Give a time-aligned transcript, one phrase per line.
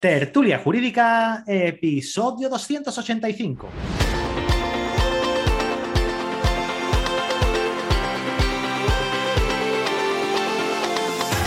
[0.00, 3.68] Tertulia Jurídica, episodio 285.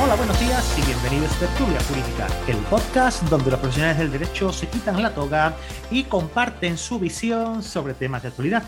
[0.02, 4.54] Hola, buenos días y bienvenidos a Tertulia Jurídica, el podcast donde los profesionales del derecho
[4.54, 5.54] se quitan la toga
[5.92, 8.64] y comparten su visión sobre temas de actualidad.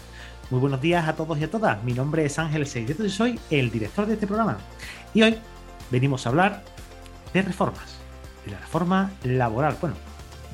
[0.50, 1.82] Muy buenos días a todos y a todas.
[1.86, 4.58] Mi nombre es Ángel Seideto y soy el director de este programa.
[5.14, 5.38] Y hoy
[5.90, 6.64] venimos a hablar
[7.34, 7.99] de reformas
[8.50, 9.78] la reforma laboral.
[9.80, 9.96] Bueno,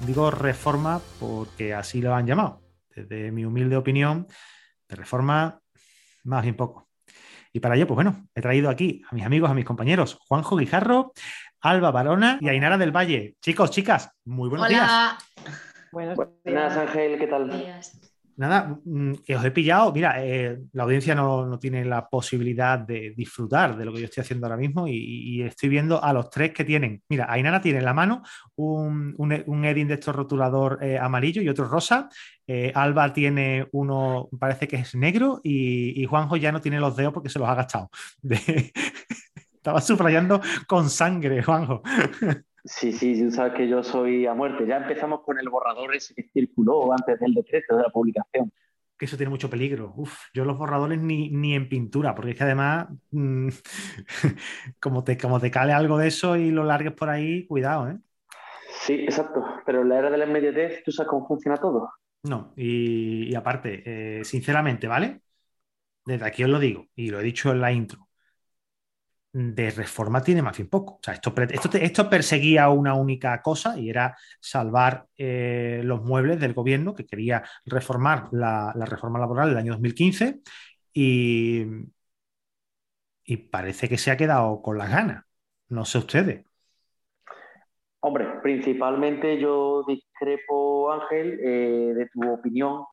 [0.05, 2.61] digo reforma porque así lo han llamado.
[2.95, 4.27] Desde mi humilde opinión,
[4.87, 5.59] de reforma
[6.23, 6.87] más bien poco.
[7.51, 10.57] Y para ello, pues bueno, he traído aquí a mis amigos, a mis compañeros, Juanjo
[10.57, 11.13] Guijarro,
[11.61, 13.35] Alba Barona y Ainara del Valle.
[13.41, 15.17] Chicos, chicas, muy buenos Hola.
[15.37, 15.57] días.
[15.91, 17.49] Buenos días, Ángel, ¿qué tal?
[18.37, 19.93] Nada, mm, que os he pillado.
[19.93, 24.21] Mira, eh, la audiencia no, tiene la posibilidad de disfrutar de lo que yo estoy
[24.21, 27.01] haciendo ahora mismo y, estoy viendo a los tres que tienen.
[27.07, 28.23] Mira, Ainara tiene en la mano
[28.55, 32.09] un, un, de estos rotulador eh, amarillo y otro rosa.
[32.47, 37.13] Eh, Alba tiene uno, parece que es negro y, Juanjo ya no tiene los dedos
[37.13, 37.89] porque se los ha gastado.
[39.55, 41.81] Estaba subrayando con sangre, Juanjo.
[42.65, 44.65] Sí, sí, tú sabes que yo soy a muerte.
[44.65, 48.51] Ya empezamos con el borrador ese que circuló antes del decreto de la publicación.
[48.97, 49.93] Que eso tiene mucho peligro.
[49.95, 53.49] Uf, yo los borradores ni, ni en pintura, porque es que además, mm,
[54.79, 57.97] como, te, como te cale algo de eso y lo largues por ahí, cuidado, ¿eh?
[58.81, 59.45] Sí, exacto.
[59.65, 61.91] Pero en la era de la inmediatez, ¿tú sabes cómo funciona todo?
[62.23, 65.21] No, y, aparte, eh, sinceramente, ¿vale?
[66.03, 68.04] Desde aquí os lo digo, y lo he dicho en la intro
[69.37, 70.93] de reforma tiene más bien poco.
[70.93, 71.33] O sea, esto,
[71.73, 77.43] esto, perseguía una única cosa y era salvar eh, los muebles del gobierno que quería
[77.65, 80.39] reformar la, reforma laboral del año 2015
[80.93, 81.65] y,
[83.25, 85.25] y parece que se ha quedado con las ganas.
[85.67, 86.45] No sé ustedes.
[87.99, 92.85] Hombre, principalmente yo discrepo, Ángel, eh, de tu opinión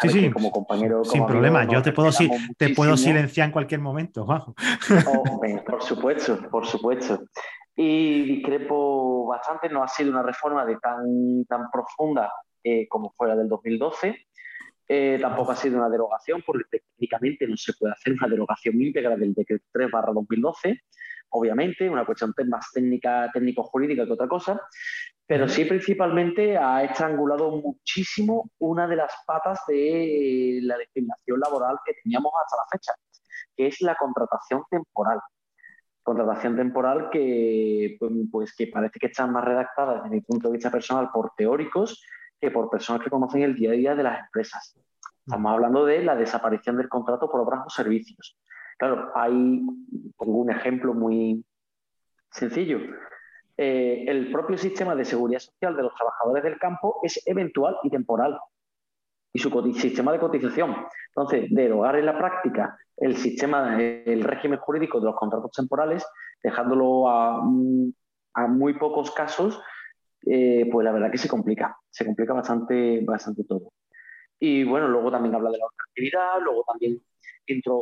[0.00, 1.04] Sí, sí, como compañero.
[1.04, 2.10] Sin problema, yo te puedo,
[2.56, 4.26] te puedo silenciar en cualquier momento,
[5.66, 7.24] por supuesto, por supuesto.
[7.74, 12.32] Y discrepo bastante, no ha sido una reforma de tan, tan profunda
[12.62, 14.26] eh, como fue la del 2012.
[14.88, 19.16] Eh, tampoco ha sido una derogación, porque técnicamente no se puede hacer una derogación íntegra
[19.16, 20.82] del decreto 3 2012
[21.32, 24.60] obviamente, una cuestión más técnica, técnico-jurídica que otra cosa,
[25.32, 31.94] pero sí principalmente ha estrangulado muchísimo una de las patas de la legislación laboral que
[32.02, 32.92] teníamos hasta la fecha,
[33.56, 35.20] que es la contratación temporal.
[36.02, 40.52] Contratación temporal que, pues, pues que parece que están más redactadas desde mi punto de
[40.52, 42.04] vista personal por teóricos
[42.38, 44.78] que por personas que conocen el día a día de las empresas.
[45.24, 48.36] Estamos hablando de la desaparición del contrato por obras o servicios.
[48.76, 49.62] Claro, hay,
[50.14, 51.42] pongo un ejemplo muy
[52.30, 52.80] sencillo.
[53.56, 57.90] Eh, el propio sistema de seguridad social de los trabajadores del campo es eventual y
[57.90, 58.38] temporal.
[59.34, 60.76] Y su sistema de cotización.
[61.08, 66.06] Entonces, derogar en la práctica el sistema, el régimen jurídico de los contratos temporales,
[66.42, 69.60] dejándolo a, muy pocos casos,
[70.26, 71.76] eh, pues la verdad que se complica.
[71.90, 73.72] Se complica bastante, bastante todo.
[74.38, 77.00] Y bueno, luego también habla de la actividad, luego también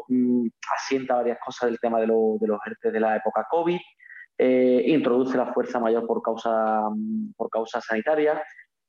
[0.09, 3.79] Mm, asienta varias cosas del tema de, de los ERTE de la época COVID,
[4.43, 8.43] eh, introduce la fuerza mayor por causa, mm, por causa sanitaria,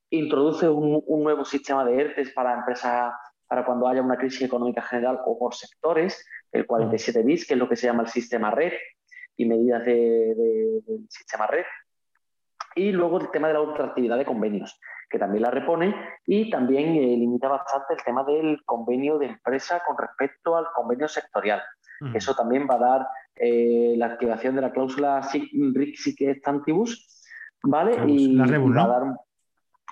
[0.10, 3.14] introduce un, nuevo sistema de ERTES para empresas,
[3.48, 7.60] para cuando haya una crisis económica general o por sectores, el 47 bis, que es
[7.60, 8.72] lo que se llama el sistema red
[9.36, 11.66] y medidas del sistema red.
[12.76, 15.94] Y luego el tema de la ultraactividad de convenios que también la repone,
[16.26, 21.10] y también eh, limita bastante el tema del convenio de empresa con respecto al convenio
[21.10, 21.62] sectorial.
[22.14, 25.50] Eso también va a dar eh, la activación de la cláusula sic
[26.38, 27.24] stantibus,
[27.64, 27.96] ¿vale?
[28.08, 28.46] y va
[28.84, 29.04] a dar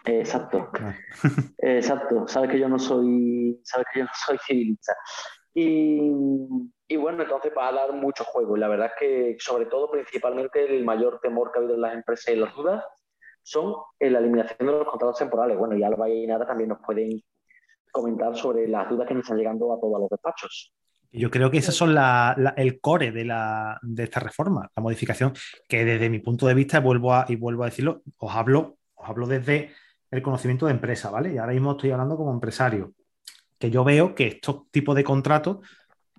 [0.06, 0.70] exacto.
[1.58, 2.28] Exacto.
[2.28, 4.96] Sabes que yo no soy, sabes que yo no soy civilista.
[5.54, 6.12] Y,
[6.88, 8.56] y, bueno, entonces va a dar mucho juego.
[8.56, 11.82] Y la verdad es que, sobre todo, principalmente, el mayor temor que ha habido en
[11.82, 12.84] las empresas y las dudas
[13.44, 15.58] son la eliminación de los contratos temporales.
[15.58, 17.22] Bueno, y Alba y Nara también nos pueden
[17.92, 20.74] comentar sobre las dudas que nos están llegando a todos los despachos.
[21.12, 21.96] Yo creo que ese son
[22.56, 25.34] el core de, la, de, esta reforma, la modificación,
[25.68, 29.10] que desde mi punto de vista, vuelvo a, y vuelvo a decirlo, os hablo, os
[29.10, 29.72] hablo desde
[30.12, 31.34] el conocimiento de empresa, ¿vale?
[31.34, 32.94] Y ahora mismo estoy hablando como empresario,
[33.58, 35.58] que yo veo que estos tipos de contratos,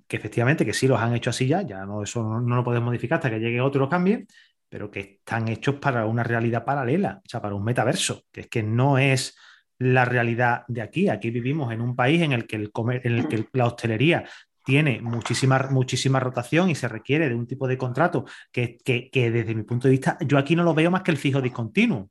[0.08, 2.86] que efectivamente que sí los han hecho así ya, ya no, eso no, lo podemos
[2.86, 4.26] modificar hasta que llegue otro y lo cambie,
[4.69, 8.46] pero que están hechos para una realidad paralela, o sea, para un metaverso, que es
[8.48, 9.36] que no es
[9.78, 11.08] la realidad de aquí.
[11.08, 12.70] Aquí vivimos en un país en el que, el
[13.02, 14.25] en el que la hostelería
[14.64, 18.78] tiene muchísima, muchísima rotación y se requiere de un tipo de contrato que,
[19.12, 22.10] desde mi punto de vista yo aquí no lo veo más que el fijo discontinuo,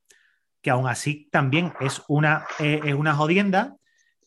[0.61, 3.75] que aún así también es una, eh, es una jodienda,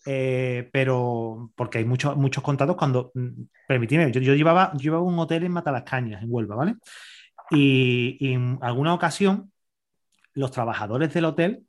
[0.06, 5.44] eh, pero porque hay muchos muchos contratos cuando, mm, permitidme, yo, llevaba, llevaba un hotel
[5.44, 6.76] en Matalascañas, en Huelva, ¿vale?
[7.50, 9.52] Y, y en alguna ocasión
[10.34, 11.66] los trabajadores del hotel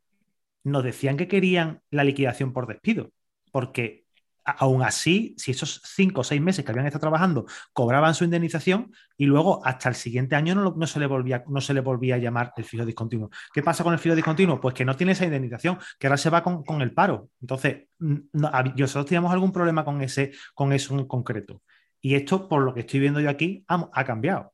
[0.64, 3.12] nos decían que querían la liquidación por despido,
[3.52, 4.03] porque
[4.46, 8.92] aún así, si esos cinco o seis meses que habían estado trabajando cobraban su indemnización
[9.18, 12.18] y luego hasta el siguiente año no, se, le volvía, no se le volvía a
[12.18, 13.30] llamar el fijo discontinuo.
[13.54, 14.60] ¿Qué pasa con el fijo discontinuo?
[14.60, 17.30] Pues que no tiene esa indemnización, que ahora se va con, el paro.
[17.42, 21.62] Entonces, nosotros teníamos algún problema con, ese, con eso en concreto.
[22.02, 24.52] Y esto, por lo que estoy viendo yo aquí, ha, cambiado.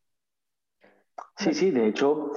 [1.36, 2.32] Sí, sí, de hecho,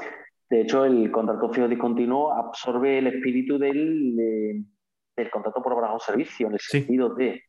[0.48, 4.64] de hecho, el contrato fijo discontinuo absorbe el espíritu del,
[5.22, 7.42] del contrato por obra o servicio, en el sentido de,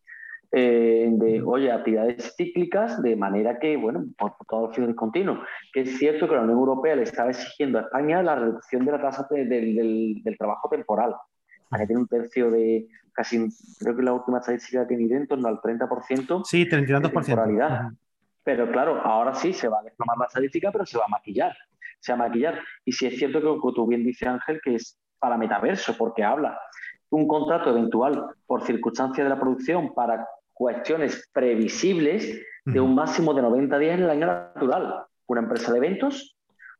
[0.55, 5.39] eh, de, oye, actividades cíclicas, de manera que, bueno, por, todo el fines continuo,
[5.73, 8.91] que es cierto que la Unión Europea le estaba exigiendo a España la reducción de
[8.91, 11.15] la tasa del, trabajo temporal.
[11.63, 13.47] España tiene un tercio de, casi,
[13.79, 16.43] creo que la última estadística que tiene en torno al 30%.
[16.45, 17.91] Sí, 32%.
[17.91, 17.95] De
[18.43, 21.57] Pero claro, ahora sí se va a desplomar la estadística, pero se va a maquillar.
[21.99, 22.59] Se va a maquillar.
[22.85, 26.23] Y si es cierto que, como tú bien dices, Ángel, que es para metaverso, porque
[26.23, 26.59] habla
[27.13, 33.41] un contrato eventual por circunstancia de la producción para cuestiones previsibles de un máximo de
[33.41, 35.05] 90 días en el año natural.
[35.27, 36.35] Una empresa de eventos,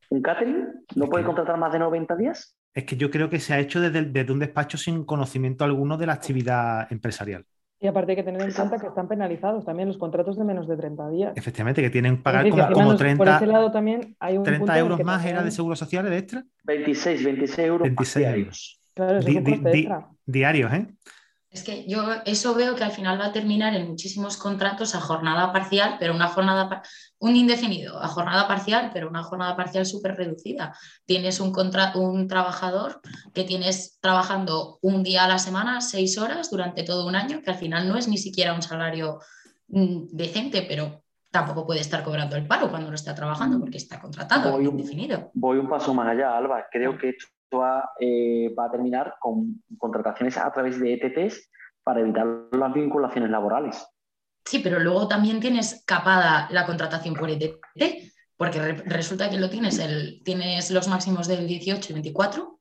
[0.10, 2.56] un catering, ¿no puede contratar más de 90 días?
[2.74, 6.08] Es que yo creo que se ha hecho desde, un despacho sin conocimiento alguno de
[6.08, 7.46] la actividad empresarial.
[7.80, 10.68] Y aparte hay que tener en cuenta que están penalizados también los contratos de menos
[10.68, 11.34] de 30 días.
[11.36, 15.04] Efectivamente, que tienen que pagar como, 30, por ese lado también hay un 30 euros
[15.04, 16.44] más era de seguro social, de extra.
[16.64, 18.83] 26, 26 euros 26 euros.
[18.94, 20.88] Claro, es un diarios, ¿eh?
[21.54, 25.02] Es que yo eso veo que al final va a terminar en muchísimos contratos a
[25.02, 26.82] jornada parcial, pero una jornada,
[27.20, 30.76] un indefinido, a jornada parcial, pero una jornada parcial súper reducida.
[31.06, 31.54] Tienes un,
[31.94, 33.02] un trabajador
[33.36, 37.52] que tienes trabajando un día a la semana, seis horas durante todo un año, que
[37.52, 39.20] al final no es ni siquiera un salario
[39.68, 44.00] mm, decente, pero tampoco puede estar cobrando el paro cuando no está trabajando porque está
[44.00, 45.30] contratado, indefinido.
[45.36, 46.66] Voy un paso más allá, Alba.
[46.72, 47.16] Creo que
[48.00, 51.50] eh, va a terminar con contrataciones a través de ETTs
[51.84, 53.86] para evitar las vinculaciones laborales.
[54.46, 57.62] Sí, pero luego también tienes capada la contratación por ETT,
[58.36, 59.82] porque resulta que lo tienes,
[60.24, 62.53] tienes los máximos del 18 y 24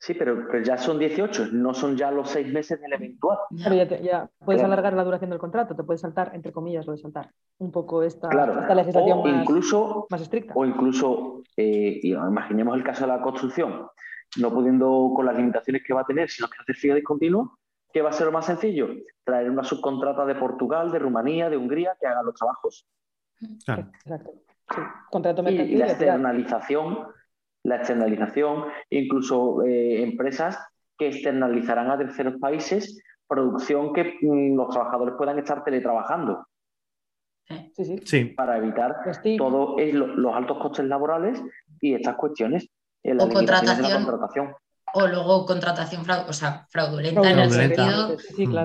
[0.00, 3.38] Sí, pero, ya son 18, no son ya los seis meses del eventual.
[3.64, 6.98] Pero ya, puedes alargar la duración del contrato, te puedes saltar, entre comillas, lo de
[6.98, 8.28] saltar un poco esta,
[8.74, 10.52] legislación más, incluso, más estricta.
[10.54, 13.88] O incluso, eh, imaginemos el caso de la construcción,
[14.38, 17.58] no pudiendo con las limitaciones que va a tener, sino que hacer fijo discontinuo,
[17.92, 18.88] ¿qué va a ser lo más sencillo?
[19.24, 22.86] Traer una subcontrata de Portugal, de Rumanía, de Hungría, que haga los trabajos.
[23.40, 24.32] Exacto.
[25.10, 27.08] Contrato y, y la externalización
[27.68, 30.58] la externalización, incluso eh, empresas
[30.96, 36.46] que externalizarán a terceros países producción que mm, los trabajadores puedan estar teletrabajando.
[37.46, 38.00] Sí, sí.
[38.04, 38.24] sí.
[38.24, 38.96] Para evitar
[39.38, 41.40] todos los altos costes laborales
[41.80, 42.68] y estas cuestiones.
[43.02, 44.54] En o contratación,
[44.92, 48.16] O luego contratación o sea, fraudulenta, en el sentido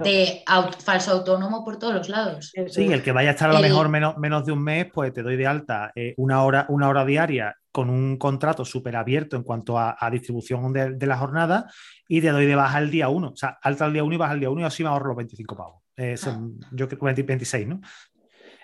[0.02, 0.44] de
[0.84, 2.52] falso autónomo por todos los lados.
[2.68, 5.14] Sí, el que vaya a estar a lo mejor menos, menos de un mes, pues
[5.14, 9.36] te doy de alta eh, una, hora, una hora diaria con un contrato súper abierto
[9.36, 11.66] en cuanto a, distribución de, la jornada
[12.08, 13.30] y te doy de baja el día 1.
[13.30, 15.08] O sea, alta el día 1 y baja el día 1 y así me ahorro
[15.08, 15.82] los 25 pavos.
[15.98, 16.68] Eh, son, ah.
[16.72, 17.82] Yo creo que 26, ¿no?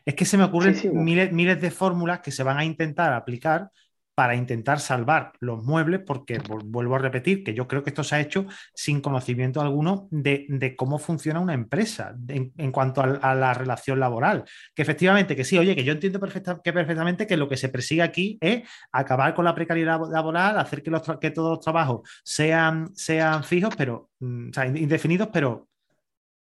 [0.06, 3.72] Es que se me ocurren miles, miles de fórmulas que se van a intentar aplicar
[4.20, 8.16] para intentar salvar los muebles, porque vuelvo a repetir que yo creo que esto se
[8.16, 13.98] ha hecho sin conocimiento alguno de, cómo funciona una empresa en, cuanto a, la relación
[13.98, 14.44] laboral.
[14.76, 18.02] Que efectivamente, que sí, oye, que yo entiendo que perfectamente que lo que se persigue
[18.02, 22.94] aquí es acabar con la precariedad laboral, hacer que, los que todos los trabajos sean,
[22.94, 25.70] sean fijos, pero, mm, o sea, indefinidos, pero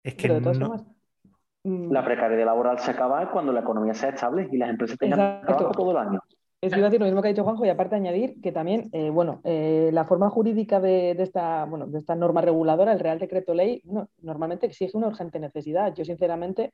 [0.04, 0.96] es que no...
[1.64, 5.70] La precariedad laboral se acaba cuando la economía sea estable y las empresas tengan trabajo
[5.74, 6.22] todo el año.
[6.62, 8.90] Es iba a decir lo mismo que ha dicho Juanjo y aparte añadir que también,
[8.94, 13.18] eh, bueno, eh, la forma jurídica de, esta, bueno, de esta norma reguladora, el Real
[13.18, 13.82] Decreto Ley,
[14.22, 15.96] normalmente exige una urgente necesidad.
[15.96, 16.74] Yo sinceramente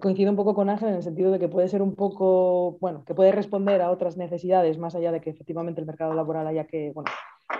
[0.00, 3.04] coincido un poco con Ángel en el sentido de que puede ser un poco, bueno,
[3.04, 6.66] que puede responder a otras necesidades más allá de que efectivamente el mercado laboral haya
[6.66, 7.10] que, bueno,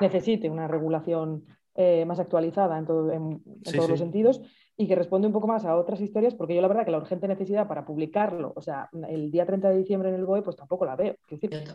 [0.00, 1.44] necesite una regulación
[1.76, 4.42] eh, más actualizada en, todos los sentidos
[4.76, 6.98] y que responde un poco más a otras historias, porque yo la verdad que la
[6.98, 10.56] urgente necesidad para publicarlo, o sea, el día 30 de diciembre en el BOE, pues
[10.56, 11.14] tampoco la veo.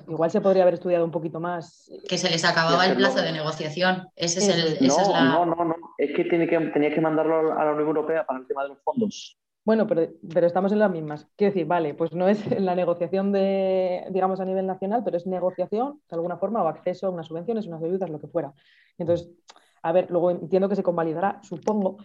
[0.07, 1.91] igual se podría haber estudiado un poquito más.
[2.09, 4.07] Que se les acababa el plazo de negociación.
[4.15, 7.65] Ese es el, no, no, no, no, es que, tiene que tenía que mandarlo a
[7.65, 9.37] la Unión Europea para el tema de los fondos.
[9.63, 11.27] Bueno, pero, pero, estamos en las mismas.
[11.35, 15.27] Quiero decir, vale, pues no es la negociación de, digamos, a nivel nacional, pero es
[15.27, 18.53] negociación de alguna forma o acceso a unas subvenciones, unas ayudas, lo que fuera.
[18.97, 19.29] Entonces,
[19.81, 21.97] a ver, luego entiendo que se convalidará, supongo,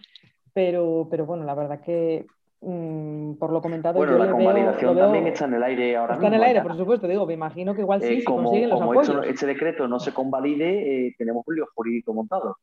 [0.53, 2.27] pero, pero bueno, la verdad que
[2.61, 3.99] mm, por lo comentado.
[3.99, 6.35] Bueno, la convalidación también está en el aire ahora está mismo.
[6.37, 8.81] en el aire, por supuesto, digo, me imagino que igual sí, eh, como, consiguen los
[8.81, 9.27] como apoyos.
[9.27, 12.57] este decreto no se convalide, eh, tenemos un lío jurídico montado.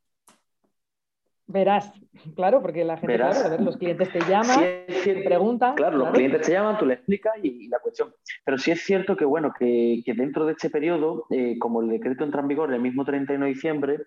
[1.51, 1.91] Verás,
[2.35, 3.41] claro, porque la gente, Verás.
[3.41, 5.73] claro, los clientes te llaman, te preguntan.
[5.73, 8.13] Claro, los clientes te llaman, tú le explicas y, la cuestión.
[8.45, 11.89] Pero sí es cierto que, bueno, que, que dentro de este periodo, eh, como el
[11.89, 13.97] decreto entra en vigor el mismo 31 de diciembre,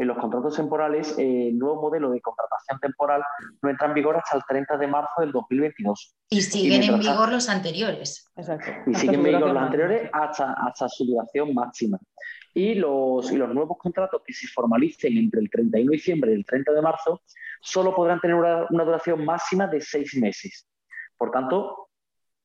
[0.00, 3.22] en los contratos temporales, eh, el nuevo modelo de contratación temporal
[3.60, 6.14] no entra en vigor hasta el 30 de marzo del 2022.
[6.30, 8.26] Y siguen en vigor los anteriores.
[8.34, 8.70] Exacto.
[8.90, 11.98] Y siguen en vigor los anteriores hasta, hasta su duración máxima.
[12.54, 16.34] Y los, y los nuevos contratos que se formalicen entre el 31 de diciembre y
[16.36, 17.20] el 30 de marzo
[17.60, 20.66] solo podrán tener una, una duración máxima de seis meses.
[21.18, 21.90] Por tanto,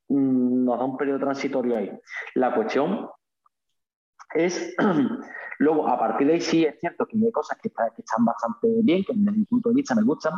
[0.09, 1.89] mm, nos da un periodo transitorio ahí.
[2.33, 3.07] La cuestión
[4.33, 4.75] es
[5.59, 9.03] Luego, a partir de ahí sí es cierto que hay cosas que, están bastante bien,
[9.03, 10.33] que desde mi punto de vista me gustan.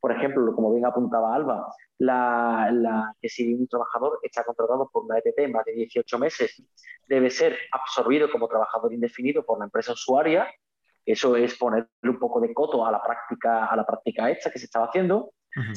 [0.00, 5.18] Por ejemplo, como bien apuntaba Alba, la, que si un trabajador está contratado por una
[5.18, 6.62] ETT más de 18 meses,
[7.08, 10.46] debe ser absorbido como trabajador indefinido por la empresa usuaria.
[11.04, 14.58] Eso es ponerle un poco de coto a la práctica, a la práctica hecha que
[14.58, 15.32] se estaba haciendo.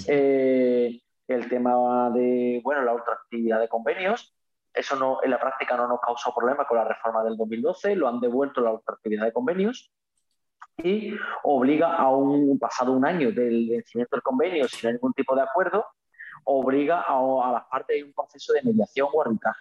[0.07, 4.35] Eh, el tema de bueno, la ultraactividad de convenios,
[4.73, 8.07] eso no, en la práctica no nos causó problema con la reforma del 2012, lo
[8.07, 9.91] han devuelto la actividad de convenios
[10.77, 11.13] y
[11.43, 15.85] obliga a un, pasado un año del vencimiento del convenio sin ningún tipo de acuerdo,
[16.45, 19.59] obliga a, las partes a un proceso de mediación o arbitraje.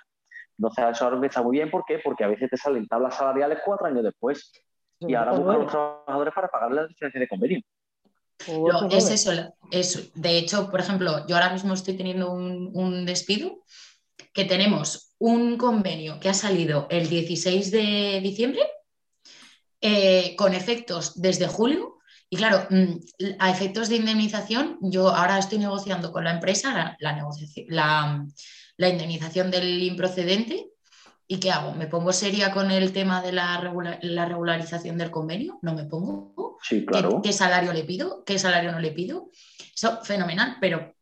[0.57, 1.71] Entonces, eso que está muy bien.
[1.71, 1.99] ¿Por qué?
[2.03, 4.53] Porque a veces te salen tablas salariales cuatro años después
[5.01, 7.63] y ahora buscan los trabajadores para pagar la diferencia de convenio.
[8.91, 9.33] es eso,
[9.71, 13.63] es, de hecho, por ejemplo, yo ahora mismo estoy teniendo un, un despido
[14.33, 18.63] que tenemos un convenio que ha salido el 16 de diciembre
[19.81, 21.99] eh, con efectos desde julio.
[22.29, 28.27] Y claro, mm, a efectos de indemnización, yo ahora estoy negociando con la empresa la,
[28.77, 30.71] la, indemnización del improcedente.
[31.27, 31.73] ¿Y qué hago?
[31.75, 33.61] ¿Me pongo seria con el tema de la,
[34.27, 35.59] regularización del convenio?
[35.63, 36.59] ¿No me pongo?
[36.63, 37.21] Sí, claro.
[37.23, 38.25] ¿Qué, salario le pido?
[38.25, 39.31] ¿Qué salario no le pido?
[39.75, 40.95] Eso, fenomenal, pero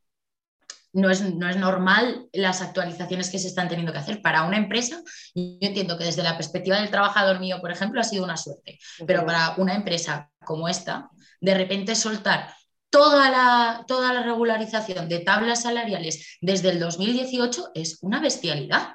[0.93, 4.23] no es, no es, normal las actualizaciones que se están teniendo que hacer.
[4.23, 5.01] Para una empresa,
[5.35, 8.79] yo entiendo que desde la perspectiva del trabajador mío, por ejemplo, ha sido una suerte,
[9.07, 12.49] pero para una empresa como esta, de repente soltar
[12.91, 18.95] toda la, toda la regularización de tablas salariales desde el 2018 es una bestialidad.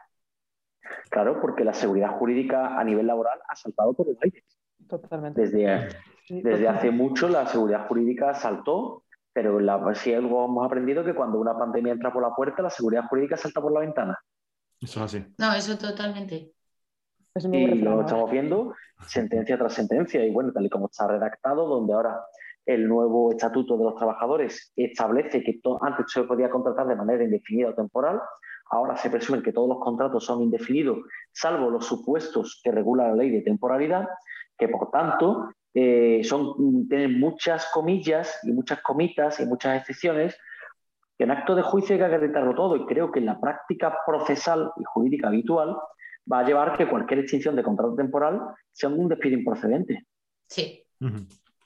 [1.10, 4.44] Claro, porque la seguridad jurídica a nivel laboral ha saltado por el aire.
[4.90, 5.42] Totalmente.
[5.42, 5.90] Desde,
[6.30, 9.03] desde hace mucho la seguridad jurídica saltó
[9.34, 12.70] pero la, si algo hemos aprendido que cuando una pandemia entra por la puerta, la
[12.70, 14.18] seguridad jurídica salta por la ventana.
[14.80, 15.26] Eso es así.
[15.38, 16.54] No, eso totalmente.
[17.36, 18.74] y lo estamos viendo
[19.08, 20.24] sentencia tras sentencia.
[20.26, 22.22] Y bueno, tal y como está redactado, donde ahora
[22.66, 27.70] el nuevo estatuto de los trabajadores establece que antes se podía contratar de manera indefinida
[27.70, 28.22] o temporal,
[28.70, 31.00] ahora se presume que todos los contratos son indefinidos,
[31.32, 34.08] salvo los supuestos que regula la ley de temporalidad,
[34.58, 40.38] que por tanto eh, son, tienen muchas comillas y muchas comitas y muchas excepciones
[41.18, 43.98] que en acto de juicio hay que acreditarlo todo y creo que en la práctica
[44.06, 45.76] procesal y jurídica habitual
[46.32, 48.40] va a llevar que cualquier extinción de contrato temporal
[48.72, 50.06] sea un despido improcedente.
[50.48, 50.84] Sí.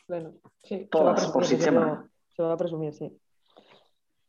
[0.07, 0.33] bueno,
[0.63, 0.87] sí.
[0.89, 2.09] Todas por sistema.
[2.35, 3.11] Se va a presumir, sí.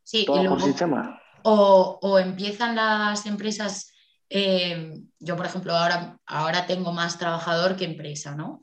[0.03, 1.21] Sí, Todas por sistema.
[1.43, 3.93] O, o, empiezan las empresas,
[4.29, 8.59] eh, yo por ejemplo ahora, ahora tengo más trabajador que empresa, ¿no?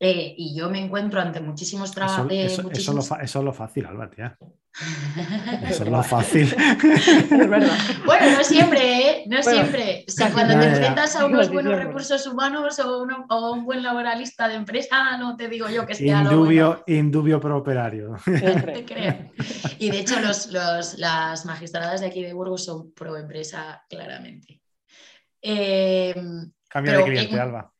[0.00, 2.28] Eh, y yo me encuentro ante muchísimos trabajos.
[2.30, 4.38] Eso, eso, es lo fácil, Alba, tía.
[5.68, 6.54] Eso es lo fácil.
[8.04, 9.24] Bueno, no siempre, ¿eh?
[9.26, 10.04] No siempre.
[10.06, 14.54] O sea, cuando te enfrentas a unos buenos recursos humanos o, un buen laboralista de
[14.54, 18.16] empresa, no te digo yo que sea indubio, Indubio pro operario.
[18.24, 19.30] Te creo.
[19.78, 24.60] Y de hecho, los, los, las magistradas de aquí de Burgos son pro empresa, claramente.
[25.42, 26.14] Eh,
[26.68, 27.72] Cambio de cliente, en- Alba.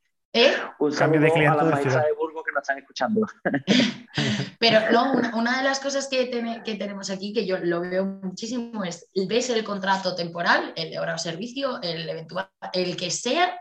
[0.47, 0.55] ¿Eh?
[0.79, 2.07] Un Cambio de cliente a de maestras ciudad.
[2.07, 3.27] de Burgos que nos están escuchando.
[4.59, 6.31] Pero no, una, una de las cosas que,
[6.65, 10.99] que tenemos aquí, que yo lo veo muchísimo, es ves el contrato temporal, el de
[10.99, 13.61] hora o servicio, el eventual, el que sea,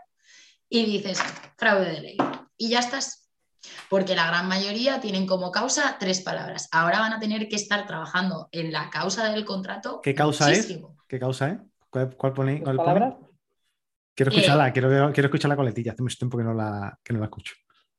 [0.68, 1.20] y dices
[1.56, 2.16] fraude de ley.
[2.56, 3.30] Y ya estás.
[3.90, 6.68] Porque la gran mayoría tienen como causa tres palabras.
[6.72, 10.00] Ahora van a tener que estar trabajando en la causa del contrato.
[10.02, 10.78] ¿Qué causa es?
[11.06, 11.58] ¿Qué causa es?
[11.90, 12.62] ¿Cuál, cuál pone?
[12.64, 13.27] ¿Las cuál pone?
[14.18, 15.92] Quiero Eh, escucharla, quiero, quiero escuchar la coletilla.
[15.92, 17.54] Hace mucho tiempo que no la, que no la escucho.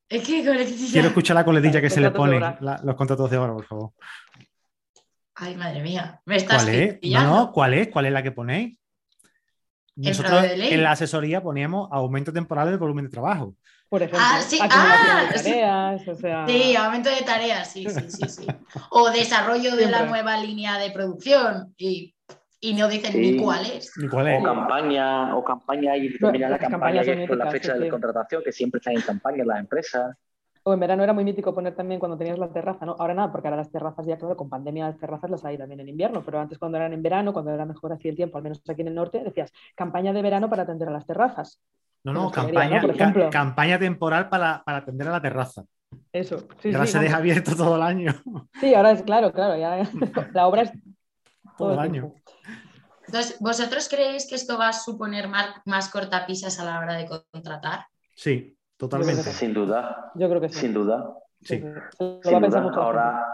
[0.06, 3.38] Es que coletilla- Quiero escuchar la coletilla que se le pone, la- los contratos de
[3.38, 3.92] hora, por favor.
[5.36, 6.20] Ay, madre mía.
[6.26, 6.98] Me estás ¿Cuál es?
[7.04, 7.88] No, no, ¿cuál es?
[7.88, 8.76] ¿Cuál es la que ponéis?
[9.96, 13.54] Nosotros en la asesoría poníamos aumento temporal del volumen de trabajo.
[13.88, 15.44] Por ejemplo, Ah, sí, ah, de sí.
[15.50, 16.46] tareas, o sea...
[16.46, 18.46] Sí, aumento de tareas, sí, sí, sí, sí.
[18.90, 22.14] O desarrollo de la nueva línea de producción y,
[22.60, 23.18] y no dicen Sí.
[23.18, 23.92] ni cuál es.
[23.96, 24.40] ¿Y cuál es?
[24.40, 27.90] O campaña, o campaña y termina la campaña es con la fecha sí, de sí.
[27.90, 30.16] contratación, que siempre están en campaña las empresas.
[30.62, 32.94] O en verano era muy mítico poner también cuando tenías la terraza, ¿no?
[32.98, 35.80] Ahora nada, porque ahora las terrazas ya, claro, con pandemia las terrazas las hay también
[35.80, 38.44] en invierno, pero antes cuando eran en verano, cuando era mejor así el tiempo, al
[38.44, 41.58] menos aquí en el norte, decías campaña de verano para atender a las terrazas.
[42.04, 42.86] No, no, hostelería, campaña, ¿no?
[42.88, 43.30] Por ca- ejemplo.
[43.30, 45.64] campaña temporal para, para atender a la terraza.
[46.12, 48.12] Eso, sí, y ahora sí, se deja abierto todo el año.
[48.60, 49.88] Sí, ahora es claro, claro, ya
[50.34, 50.72] la obra es
[51.60, 51.92] Todo el el año.
[52.12, 52.20] tiempo.
[53.06, 57.06] Entonces, ¿vosotros creéis que esto va a suponer mar- más cortapisas a la hora de
[57.32, 57.86] contratar?
[58.14, 59.22] Sí, totalmente.
[59.22, 60.60] Sin duda, Yo creo que sí.
[60.60, 61.12] sin duda.
[61.40, 61.56] Sí.
[61.58, 62.04] Sí, sí.
[62.04, 62.60] Lo Sin va duda.
[62.60, 62.80] mucho.
[62.82, 63.26] Ahora,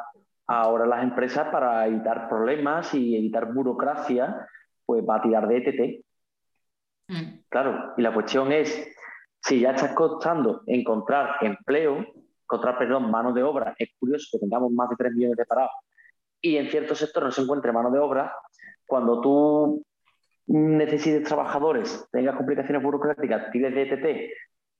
[0.47, 4.47] ahora las empresas para evitar problemas y evitar burocracia,
[4.85, 6.04] pues va a tirar de ETT.
[7.09, 7.40] Mm.
[7.49, 8.88] Claro, y la cuestión es,
[9.42, 12.04] si ya está costando encontrar empleo,
[12.42, 15.71] encontrar, perdón, mano de obra, es curioso que tengamos más de 3 millones de parados
[16.46, 18.32] y en ciertos sectores no se encuentre mano de obra,
[18.86, 19.84] cuando tú
[20.46, 24.30] necesites trabajadores, tengas complicaciones burocráticas, tires de ETT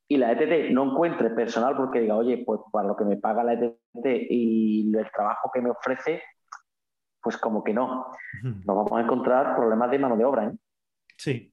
[0.09, 3.43] y la ETT no encuentre personal porque diga, oye, pues para lo que me paga
[3.43, 6.23] la ETT y el trabajo que me ofrece,
[7.21, 8.07] pues como que no.
[8.45, 10.53] Nos vamos a encontrar problemas de mano de obra, ¿eh?
[11.17, 11.53] Sí.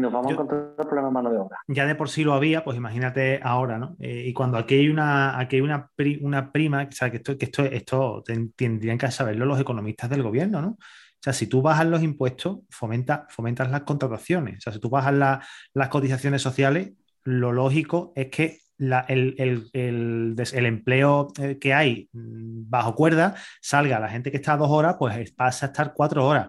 [0.00, 1.56] Nos vamos Yo- a encontrar problemas de mano de obra.
[1.68, 3.96] ya de por sí lo había, pues imagínate ahora, ¿no?
[4.00, 7.18] Eh, y cuando aquí hay una, aquí hay una, pri- una prima, o sea, que
[7.18, 10.68] esto, que esto, esto ten- tendrían que saberlo los economistas del gobierno, ¿no?
[10.70, 14.56] O sea, si tú bajas los impuestos, fomenta, fomentas las contrataciones.
[14.58, 15.40] O sea, si tú bajas la-
[15.74, 16.92] las cotizaciones sociales,
[17.24, 22.94] lo lógico es que la- el, el- el el empleo eh, que hay mm, bajo
[22.94, 26.48] cuerda salga la gente que está dos horas, pues es- pasa a estar cuatro horas.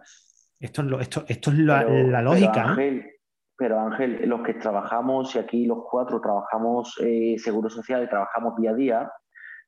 [0.58, 2.63] Esto esto, esto es la, Pero- la pero, lógica.
[2.69, 3.06] Ángel,
[3.62, 8.56] pero Ángel, los que trabajamos, y aquí los cuatro trabajamos eh, seguro social y trabajamos
[8.58, 9.12] día a día,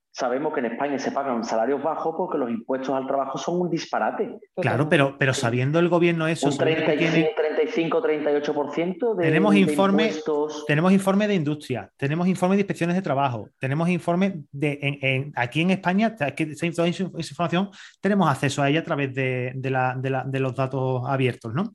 [0.10, 3.69] sabemos que en España se pagan salarios bajos porque los impuestos al trabajo son un
[3.69, 4.39] disparate.
[4.56, 9.23] Claro, pero, pero sabiendo el gobierno eso, Un sabiendo que 35, tiene- 35 38% de,
[9.25, 10.65] Tenemos de informe- impuestos.
[10.65, 15.34] tenemos informes de industria, tenemos informes de inspecciones de trabajo, tenemos informes de en- en-
[15.36, 17.69] aquí en España, que esa, toda esa información
[18.01, 21.53] tenemos acceso a ella a través de, de la- de la- de los datos abiertos,
[21.53, 21.71] ¿no?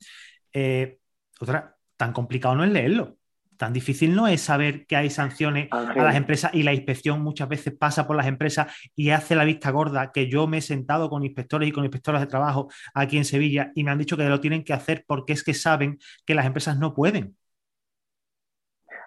[0.53, 0.97] Eh,
[1.41, 3.17] otra, tan complicado no es leerlo,
[3.57, 7.21] tan difícil no es saber que hay sanciones Ángel, a las empresas y la inspección
[7.21, 10.61] muchas veces pasa por las empresas y hace la vista gorda, que yo me he
[10.61, 14.15] sentado con inspectores y con inspectoras de trabajo aquí en Sevilla y me han dicho
[14.15, 17.35] que lo tienen que hacer porque es que saben que las empresas no pueden.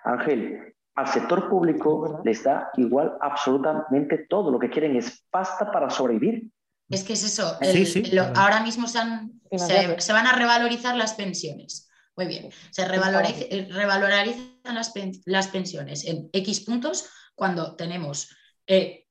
[0.05, 4.50] Ángel, al sector público les da igual absolutamente todo.
[4.50, 6.50] Lo que quieren es pasta para sobrevivir.
[6.90, 7.57] Es que es eso.
[7.62, 8.33] Sí, el- sí, lo- claro.
[8.40, 10.00] ahora mismo se, han- se, Financiarlo.
[10.00, 11.88] se van a revalorizar las pensiones.
[12.16, 12.51] Muy bien.
[12.70, 18.29] Se revaloriz- eh, revalorizan las, pen- las pensiones en X puntos cuando tenemos.
[18.66, 19.07] eh,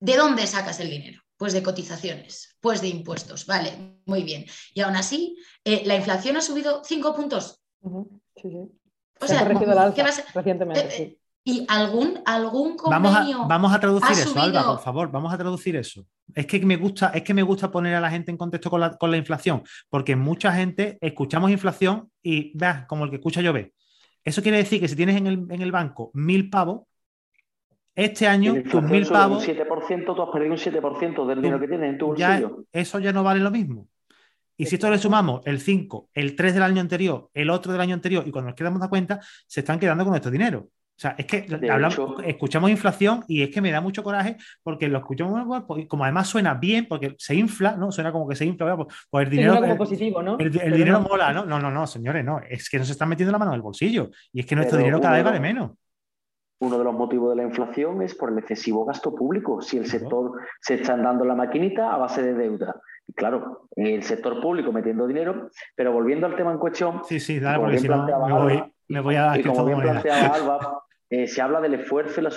[0.00, 1.22] ¿De dónde sacas el dinero?
[1.36, 3.46] Pues de cotizaciones, pues de impuestos.
[3.46, 4.44] Vale, muy bien.
[4.74, 7.60] Y aún así, eh, la inflación ha subido 5 puntos.
[8.36, 8.56] Sí, sí.
[9.20, 11.18] O Se ha sea, corregido al ¿qué alza a recientemente, Eh, sí.
[11.44, 13.42] Y algún, algún Vamos convenio.
[13.42, 16.06] a, vamos a traducir eso, Alba, subido- por favor, vamos a traducir eso.
[16.34, 18.80] Es que me gusta, es que me gusta poner a la gente en contexto con
[18.80, 23.40] la, con la inflación, porque mucha gente escuchamos inflación y veas, como el que escucha
[23.40, 23.72] llover.
[24.24, 26.82] Eso quiere decir que si tienes en el, en el banco mil pavos,
[27.94, 31.42] este año la tus mil sube un pavos, 7%, tú has perdido un 7% del
[31.42, 32.64] dinero que tienes en tu ya, bolsillo.
[32.72, 33.88] eso ya no vale lo mismo.
[34.56, 37.80] Y si esto le sumamos el 5, el 3 del año anterior, el otro del
[37.80, 40.68] año anterior, y cuando nos quedamos da cuenta, se están quedando con nuestro dinero.
[41.02, 44.36] O sea, es que hablamos- hecho- escuchamos inflación y es que me da mucho coraje
[44.62, 47.90] porque lo escuchamos, pues, como además suena bien, porque se infla, ¿no?
[47.90, 50.38] Suena como que se infla, pues, pues el dinero, como el- positivo, ¿no?
[50.38, 51.08] el, dinero no.
[51.08, 51.44] mola, ¿no?
[51.44, 52.38] No, no, no, señores, no.
[52.48, 54.84] Es que nos están metiendo la mano en el bolsillo y es que nuestro Pero
[54.84, 55.72] dinero cada vez vale menos.
[56.60, 59.60] Uno de los motivos de la inflación es por el excesivo gasto público.
[59.60, 62.80] Si el sector se está dando la maquinita a base de deuda
[63.16, 67.02] claro, el sector público metiendo dinero, pero volviendo al tema en cuestión.
[67.04, 68.06] Sí, sí, dale, porque si no
[68.88, 72.24] me voy, a dar y como bien planteaba Alba, eh, se habla del esfuerzo y
[72.24, 72.30] la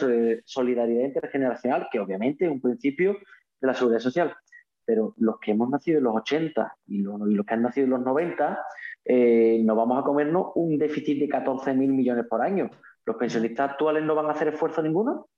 [0.43, 3.13] solidaridad intergeneracional, que obviamente es un principio
[3.61, 4.35] de la seguridad social.
[4.83, 8.01] Pero los que hemos nacido en los 80 y los, que han nacido en los
[8.01, 8.65] 90,
[9.05, 12.69] eh, nos vamos a comernos un déficit de 14.000 millones por año.
[13.05, 15.29] ¿Los pensionistas actuales no van a hacer esfuerzo ninguno?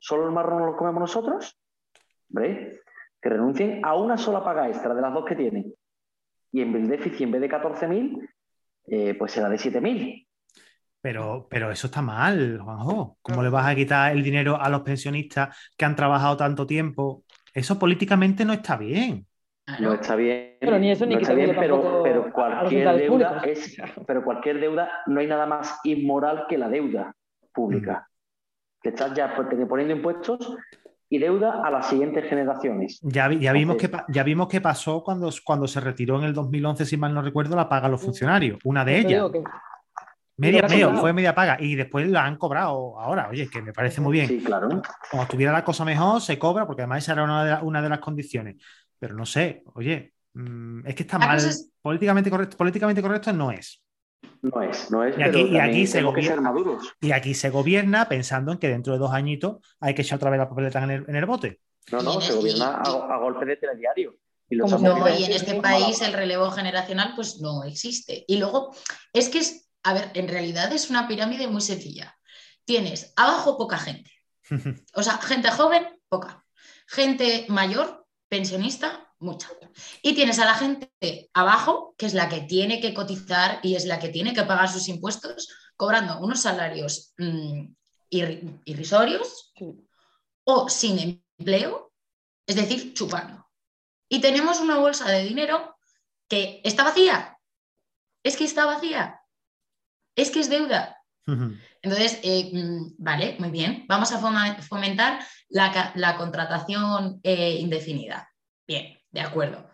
[0.00, 1.56] ¿Solo el marrón lo comemos nosotros?
[2.28, 2.80] ¿Hombre?
[3.22, 5.72] que renuncien a una sola paga extra de las dos que tienen.
[6.50, 8.28] Y en el déficit, en vez de 14.000,
[8.88, 10.23] eh, pues será de 7.000.
[11.04, 13.18] Pero, pero eso está mal, Juanjo.
[13.20, 17.24] ¿Cómo le vas a quitar el dinero a los pensionistas que han trabajado tanto tiempo?
[17.52, 19.26] Eso políticamente no está bien.
[19.80, 20.56] No está bien.
[20.58, 25.20] Pero ni eso ni está bien, pero, pero, cualquier deuda es, pero cualquier deuda no
[25.20, 27.14] hay nada más inmoral que la deuda
[27.52, 28.08] pública.
[28.08, 28.82] Mm.
[28.82, 29.36] Que estás ya
[29.68, 30.56] poniendo impuestos
[31.10, 32.98] y deuda a las siguientes generaciones.
[33.02, 36.86] Ya, ya, vimos, que, ya vimos qué pasó cuando, cuando se retiró en el 2011,
[36.86, 38.58] si mal no recuerdo, la paga a los funcionarios.
[38.64, 39.30] Una de ellas.
[40.36, 40.66] Media,
[40.96, 43.28] fue media paga y después la han cobrado ahora.
[43.28, 44.26] Oye, que me parece muy bien.
[44.26, 44.68] Sí, claro.
[44.68, 47.88] Cuando estuviera la cosa mejor, se cobra, porque además esa era una de, una de
[47.88, 48.56] las condiciones.
[48.98, 51.40] Pero no sé, oye, mm, es que está mal.
[51.80, 53.80] Políticamente, correcto, políticamente correcto no es.
[54.42, 55.16] No es, no es.
[55.16, 56.52] Y aquí, y aquí se gobierna,
[57.00, 60.30] y aquí se gobierna pensando en que dentro de dos añitos hay que echar otra
[60.30, 61.60] vez la papeleta en el, en el bote.
[61.92, 64.16] No, no, se gobierna a, golpe de telediario.
[64.48, 64.66] Y no,
[65.18, 68.24] y en este país el relevo generacional pues no existe.
[68.26, 68.74] Y luego,
[69.12, 72.18] es que es, a ver, en realidad es una pirámide muy sencilla.
[72.64, 74.10] Tienes abajo poca gente.
[74.94, 76.44] O sea, gente joven, poca.
[76.86, 79.48] Gente mayor, pensionista, mucha.
[80.02, 83.84] Y tienes a la gente abajo, que es la que tiene que cotizar y es
[83.84, 87.66] la que tiene que pagar sus impuestos, cobrando unos salarios mm,
[88.10, 89.52] irrisorios
[90.44, 91.92] o sin empleo,
[92.46, 93.46] es decir, chupando.
[94.08, 95.76] Y tenemos una bolsa de dinero
[96.28, 97.38] que está vacía.
[98.22, 99.23] Es que está vacía.
[100.16, 100.98] Es que es deuda.
[101.26, 103.84] Entonces, eh, mm, vale, muy bien.
[103.88, 108.30] Vamos a fomentar la, contratación eh, indefinida.
[108.66, 109.68] Bien, de acuerdo.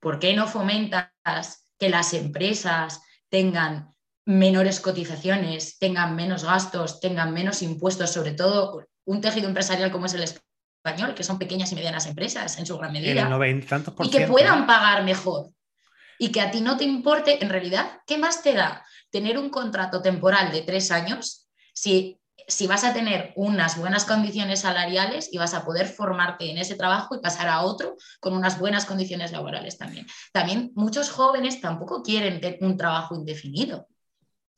[0.00, 3.94] ¿Por qué no fomentas que las empresas tengan
[4.26, 10.14] menores cotizaciones, tengan menos gastos, tengan menos impuestos, sobre todo un tejido empresarial como es
[10.14, 13.28] el español, que son pequeñas y medianas empresas en su gran medida,
[14.02, 15.48] y que puedan pagar mejor?
[16.18, 19.50] Y que a ti no te importe, en realidad, ¿qué más te da tener un
[19.50, 22.20] contrato temporal de tres años si
[22.50, 26.74] si vas a tener unas buenas condiciones salariales y vas a poder formarte en ese
[26.74, 30.06] trabajo y pasar a otro con unas buenas condiciones laborales también.
[30.32, 33.86] También muchos jóvenes tampoco quieren un trabajo indefinido.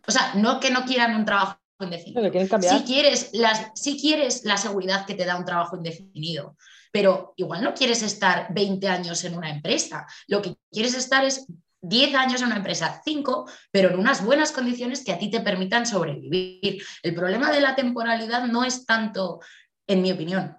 [0.06, 2.22] O sea, no que no quieran un trabajo indefinido.
[2.60, 3.30] Si quieres,
[3.74, 6.56] si quieres la seguridad que te da un trabajo indefinido,
[6.90, 10.06] pero igual no quieres estar 20 años en una empresa.
[10.26, 11.46] Lo que quieres estar es
[11.82, 15.40] 10 años en una empresa, 5, pero en unas buenas condiciones que a ti te
[15.40, 16.82] permitan sobrevivir.
[17.02, 19.40] El problema de la temporalidad no es tanto,
[19.86, 20.56] en mi opinión,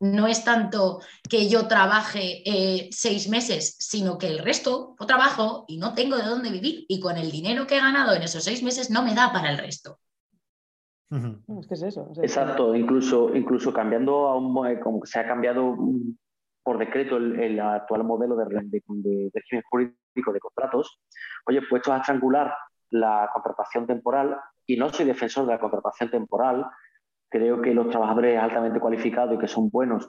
[0.00, 5.64] no es tanto que yo trabaje eh, seis meses, sino que el resto yo trabajo
[5.68, 8.44] y no tengo de dónde vivir y con el dinero que he ganado en esos
[8.44, 9.98] seis meses no me da para el resto.
[11.10, 12.10] Es que es eso.
[12.22, 15.76] Exacto, incluso, incluso cambiando a un, como que se ha cambiado
[16.62, 21.00] por decreto el, actual modelo de, de, régimen jurídico de contratos,
[21.46, 22.54] oye, puestos a estrangular
[22.90, 26.66] la contratación temporal, y no soy defensor de la contratación temporal,
[27.28, 30.08] creo que los trabajadores altamente cualificados y que son buenos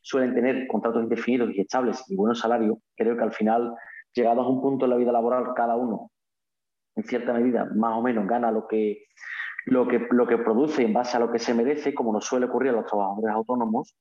[0.00, 3.74] suelen tener contratos indefinidos y estables y buenos salarios, creo que al final,
[4.12, 6.10] llegados a un punto en la vida laboral, cada uno,
[6.96, 9.04] en cierta medida, más o menos, gana lo que,
[9.66, 12.46] lo que, lo que produce en base a lo que se merece, como nos suele
[12.46, 13.96] ocurrir a los trabajadores autónomos,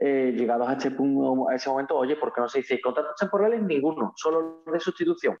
[0.00, 3.16] eh, llegados a, este punto, a ese momento, oye, ¿por qué no se dice contratos
[3.16, 3.62] temporales?
[3.62, 5.36] Ninguno, solo de sustitución.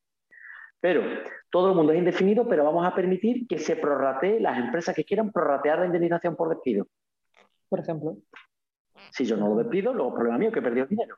[0.80, 1.02] Pero
[1.50, 5.04] todo el mundo es indefinido, pero vamos a permitir que se prorratee las empresas que
[5.04, 6.86] quieran prorratear la indemnización por despido.
[7.68, 8.16] Por ejemplo.
[9.10, 11.16] Si yo no lo despido, luego problema mío que he perdido dinero.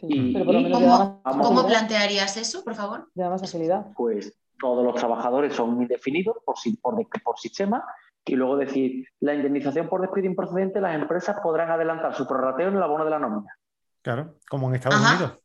[0.00, 3.08] ¿Cómo, plantearías eso, por favor?
[3.14, 3.86] Ya más agilidad.
[3.96, 7.84] Pues todos los trabajadores son indefinidos por, por, por sistema
[8.26, 12.76] y luego decir, la indemnización por despido improcedente, las empresas podrán adelantar su prorrateo en
[12.76, 13.58] el abono de la nómina.
[14.02, 15.40] Claro, como en Estados Unidos.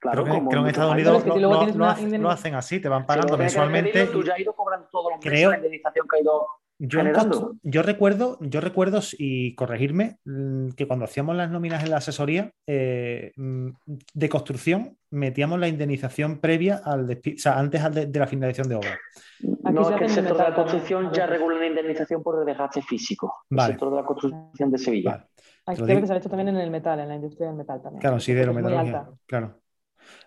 [0.00, 1.26] Claro, creo que, en Estados Unidos
[2.16, 4.06] lo, hacen así, te van pagando mensualmente.
[4.06, 6.46] tú ya has ido cobrando todo los meses la indemnización que ha ido
[6.78, 7.00] yo,
[7.62, 12.52] yo, recuerdo, yo recuerdo, y corregirme, mm, que cuando hacíamos las nóminas en la asesoría
[12.66, 13.70] eh, mm,
[14.14, 18.98] de construcción, metíamos la indemnización previa al o sea, antes de, la finalización de obra.
[19.72, 23.34] no, es que el sector de la construcción ya regula la indemnización por desgaste físico.
[23.50, 25.26] El sector de la construcción de Sevilla.
[25.66, 27.82] Aquí creo que se ha hecho también en el metal, en la industria del metal
[27.82, 28.00] también.
[28.00, 29.06] Claro, sí, de lo metalurgia.
[29.26, 29.60] Claro.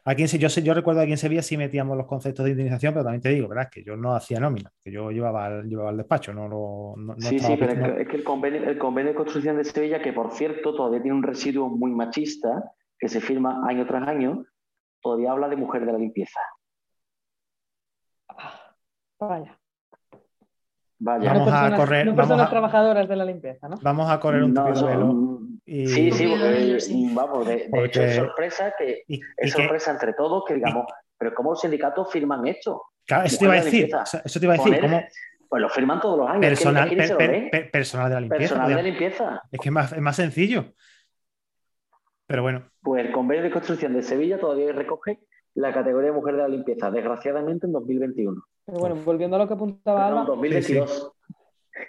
[0.04, 3.04] Aquí en, yo, yo recuerdo aquí en Sevilla sí metíamos los conceptos de indemnización, pero
[3.04, 3.70] también te digo, ¿verdad?
[3.72, 7.16] Que yo no hacía nómina, que yo llevaba, llevaba el despacho, no lo.
[7.20, 10.32] sí, sí, pero es que, el, convenio, el convenio de construcción de Sevilla, que por
[10.32, 14.46] cierto todavía tiene un residuo muy machista, que se firma año tras año,
[15.02, 16.40] todavía habla de mujer de la limpieza.
[19.20, 19.60] Vaya.
[20.98, 21.34] Vaya.
[21.34, 22.06] Vamos a correr.
[22.06, 23.78] No personas trabajadoras de la limpieza, ¿no?
[23.82, 25.42] Vamos a correr un tupido
[25.72, 26.26] Sí, sí,
[27.16, 30.86] vamos, de, hecho es sorpresa que es sorpresa entre todos que digamos,
[31.18, 32.84] pero ¿cómo los sindicatos firman esto?
[33.06, 33.90] Claro, eso te iba a decir,
[34.26, 35.02] eso te iba a decir, ¿cómo?
[35.48, 36.46] Pues lo firman todos los años.
[36.46, 36.90] Personal,
[37.72, 38.56] personal de la limpieza.
[38.56, 39.42] Personal de limpieza.
[39.52, 40.74] Es que es más, es más sencillo.
[42.26, 42.70] Pero bueno.
[42.82, 45.20] Pues el convenio de construcción de Sevilla todavía recoge
[45.54, 48.42] la categoría de mujer de la limpieza, desgraciadamente en 2021.
[48.66, 50.24] Pero bueno, volviendo a lo que apuntaba Alba.
[50.24, 51.12] 2022.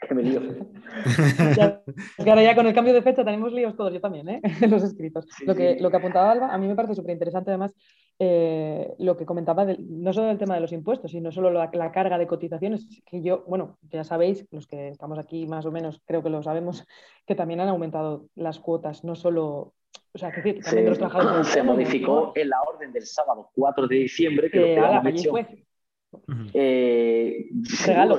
[0.09, 0.41] que me lío.
[1.57, 1.83] ya,
[2.19, 4.43] ahora ya con el cambio de fecha tenemos líos todos, yo también, ¿eh?
[4.69, 5.27] los escritos.
[5.47, 7.75] lo, que, lo que apuntaba Alba, a mí me parece súper interesante además
[8.19, 12.19] eh, lo que comentaba, no solo del tema de los impuestos, sino solo la, carga
[12.19, 16.23] de cotizaciones, que yo, bueno, ya sabéis, los que estamos aquí más o menos, creo
[16.23, 16.87] que lo sabemos,
[17.27, 19.75] que también han aumentado las cuotas, no solo...
[20.15, 21.47] O sea, que también se, los trabajadores...
[21.49, 25.65] Se modificó en la orden del sábado 4 de diciembre, que, que
[26.55, 27.49] eh,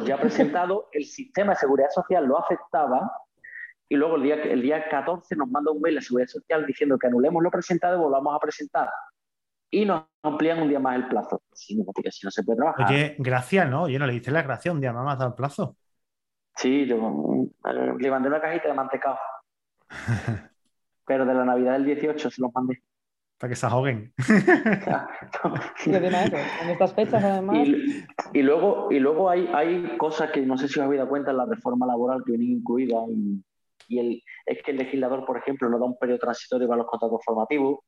[0.05, 3.11] ya presentado, el sistema de seguridad social lo aceptaba
[3.89, 6.97] y luego el día, el día 14 nos manda un mail la seguridad social diciendo
[6.97, 8.89] que anulemos lo presentado y volvamos a presentar.
[9.69, 11.41] Y nos amplían un día más el plazo.
[11.51, 12.87] Si no, si no se puede trabajar.
[12.87, 13.83] Oye, gracias, ¿no?
[13.83, 15.77] Oye, no le dice la gracia, un día más más dado el plazo.
[16.55, 16.95] Sí, yo
[17.99, 19.17] le mandé una cajita de mantecado.
[21.05, 22.81] Pero de la Navidad del 18 se los mandé
[23.39, 24.13] que se ahoguen.
[25.85, 27.67] en estas fechas además.
[28.33, 31.31] Y, luego, y luego hay, hay cosas que no sé si os habéis dado cuenta
[31.31, 33.03] en la reforma laboral que vienen incluidas
[33.89, 36.87] y, el, es que el legislador, por ejemplo, no da un periodo transitorio para los
[36.87, 37.79] contratos formativos.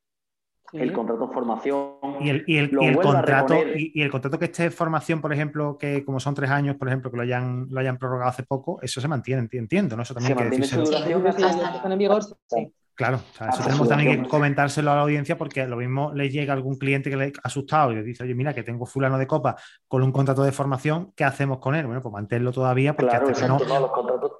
[0.73, 1.93] El contrato de formación.
[2.19, 6.03] Y el, y el, contrato, y, el contrato que esté de formación, por ejemplo, que
[6.03, 8.99] como son tres años, por ejemplo, que lo hayan, lo hayan prorrogado hace poco, eso
[8.99, 10.03] se mantiene, entiendo, ¿no?
[10.03, 12.23] Eso también se mantiene su duración hasta, en vigor.
[12.23, 12.73] Sí.
[12.95, 16.55] Claro, eso tenemos también que comentárselo a la audiencia porque lo mismo le llega a
[16.55, 19.27] algún cliente que le ha asustado y le dice, oye, mira, que tengo fulano de
[19.27, 21.85] copa con un contrato de formación, ¿qué hacemos con él?
[21.85, 23.59] Bueno, pues manténlo todavía porque claro, hasta no...
[23.59, 24.31] los contratos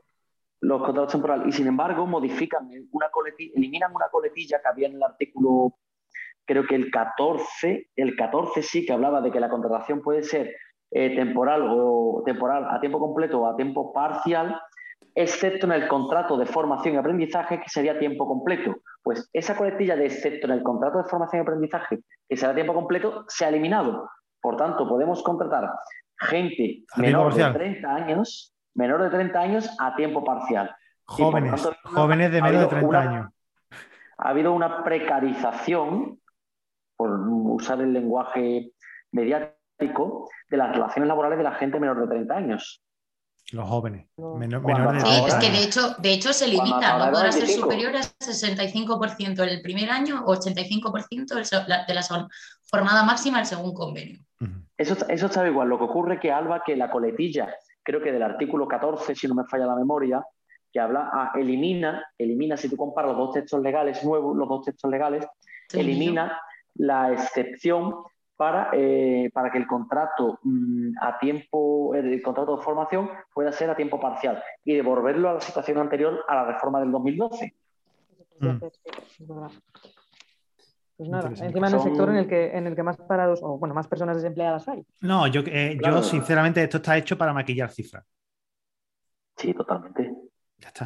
[0.61, 4.95] los contratos temporales y sin embargo modifican una coletilla, eliminan una coletilla que había en
[4.95, 5.75] el artículo,
[6.45, 10.55] creo que el 14, el 14 sí que hablaba de que la contratación puede ser
[10.91, 14.59] eh, temporal o temporal a tiempo completo o a tiempo parcial
[15.15, 18.75] excepto en el contrato de formación y aprendizaje, que sería tiempo completo.
[19.01, 22.73] Pues esa coletilla de excepto en el contrato de formación y aprendizaje, que será tiempo
[22.73, 24.09] completo, se ha eliminado.
[24.41, 25.71] Por tanto, podemos contratar
[26.19, 30.75] gente menor de 30 años, menor de 30 años a tiempo parcial.
[31.05, 33.31] Jóvenes, jóvenes de menos de 30 años.
[34.17, 36.19] Ha habido una precarización,
[36.97, 38.71] por usar el lenguaje
[39.11, 42.84] mediático, de las relaciones laborales de la gente menor de 30 años.
[43.51, 44.07] Los jóvenes.
[44.15, 49.39] sí, es que de hecho, de hecho se limita, no podrá ser superior a 65%
[49.47, 52.03] el primer año o 85% de la
[52.71, 54.19] jornada máxima el segundo convenio.
[54.77, 55.69] Eso, eso está igual.
[55.69, 57.53] Lo que ocurre es que Alba, que la coletilla,
[57.83, 60.25] creo que del artículo 14, si no me falla la memoria,
[60.73, 64.65] que habla, ah, elimina, elimina, si tú comparas los dos textos legales nuevos, los dos
[64.65, 65.25] textos legales,
[65.71, 66.37] elimina
[66.73, 67.93] la excepción
[68.35, 73.69] para, eh, para que el contrato mm, a tiempo, el contrato de formación pueda ser
[73.69, 77.53] a tiempo parcial y devolverlo a la situación anterior a la reforma del 2012.
[78.39, 78.57] Mm.
[80.97, 83.57] Pues nada, encima en el sector en el que en el que más parados o
[83.57, 84.85] bueno, más personas desempleadas hay.
[85.01, 88.05] No, yo, eh, yo sinceramente esto está hecho para maquillar cifras.
[89.35, 90.13] Sí, totalmente.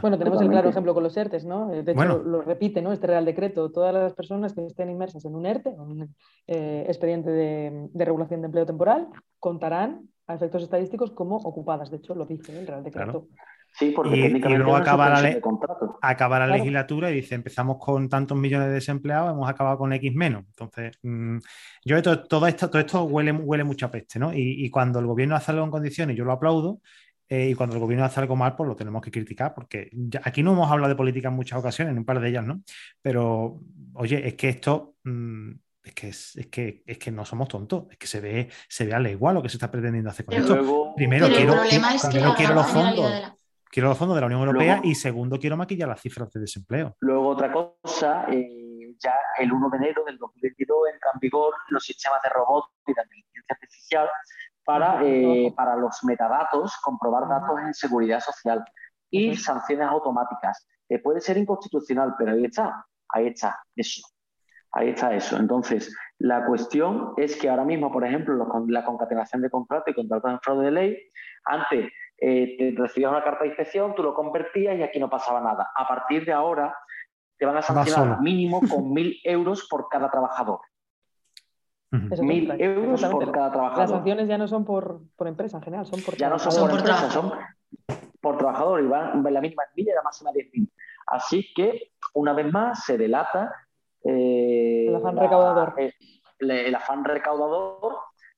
[0.01, 1.69] Bueno, tenemos el claro ejemplo con los ERTES, ¿no?
[1.69, 2.91] De hecho, lo, repite, ¿no?
[2.91, 3.71] Este Real Decreto.
[3.71, 6.15] Todas las personas que estén inmersas en un ERTE, un
[6.47, 9.07] eh, expediente de, regulación de empleo temporal,
[9.39, 11.89] contarán a efectos estadísticos como ocupadas.
[11.89, 13.27] De hecho, lo dice el Real Decreto.
[13.71, 15.39] Sí, porque y, luego acaba la,
[16.01, 20.13] acaba la legislatura y dice, empezamos con tantos millones de desempleados, hemos acabado con X
[20.13, 20.43] menos.
[20.47, 21.37] Entonces, mm,
[21.85, 24.33] yo todo, todo, esto, todo esto huele, huele mucha peste, ¿no?
[24.33, 26.81] Y, y, cuando el gobierno hace algo en condiciones, yo lo aplaudo,
[27.29, 29.91] eh, y cuando el gobierno hace algo mal, pues lo tenemos que criticar, porque
[30.23, 32.61] aquí no hemos hablado de política en muchas ocasiones, en un par de ellas, ¿no?
[33.03, 33.59] Pero,
[33.93, 35.51] oye, es que esto, mm,
[35.83, 38.93] es que, es, que, es que no somos tontos, es que se ve, se ve
[38.95, 40.93] a la igual lo que se está pretendiendo hacer con esto.
[40.95, 41.53] Primero, quiero,
[42.35, 43.33] quiero, los fondos.
[43.71, 46.97] Quiero los fondos de la Unión Europea y segundo, quiero maquillar las cifras de desempleo.
[47.01, 51.83] Luego, otra cosa, eh, ya el 1 de enero del 2022 entran en vigor los
[51.83, 54.09] sistemas de robot y de inteligencia artificial
[54.69, 58.63] para, eh, para los metadatos, comprobar datos en seguridad social
[59.09, 60.67] y sanciones automáticas.
[60.87, 64.07] Eh, puede ser inconstitucional, pero ahí está, ahí está eso.
[64.71, 65.37] Ahí está eso.
[65.37, 70.29] Entonces, la cuestión es que ahora mismo, por ejemplo, la concatenación de contratos y contratos
[70.33, 70.97] en fraude de ley,
[71.45, 75.71] antes eh, recibías una carta de inspección, tú lo convertías y aquí no pasaba nada.
[75.75, 76.75] A partir de ahora,
[77.39, 80.59] te van a sancionar mínimo con mil euros por cada trabajador.
[81.91, 83.79] Mil euros por cada trabajador.
[83.79, 86.77] Las sanciones ya no son por, empresa en general, son por Ya no son por,
[86.77, 87.31] empresa, son
[88.21, 90.71] por trabajador y van en la misma milla y la máxima de mil.
[91.07, 93.51] Así que, una vez más, se delata
[94.03, 95.75] eh, el afán recaudador.
[96.39, 97.97] El, afán recaudador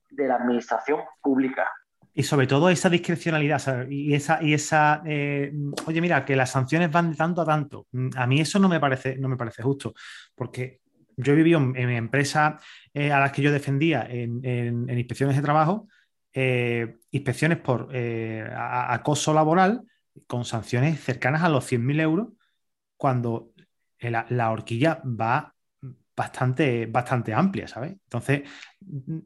[0.10, 1.68] de la administración pública.
[2.14, 5.54] Y sobre todo esa discrecionalidad y esa, y esa eh,
[5.86, 7.88] oye, mira, que las sanciones van de tanto a tanto.
[8.16, 9.94] A mí eso no me parece, no me parece justo,
[10.36, 10.82] porque
[11.18, 15.88] yo he vivido en, empresas a las que yo defendía en, inspecciones de trabajo,
[16.34, 19.84] inspecciones por acoso laboral
[20.28, 22.28] con sanciones cercanas a los 100.000 euros,
[22.98, 23.52] cuando
[24.00, 25.56] la, horquilla va
[26.22, 27.94] bastante, bastante amplia, ¿sabes?
[27.94, 28.44] Entonces,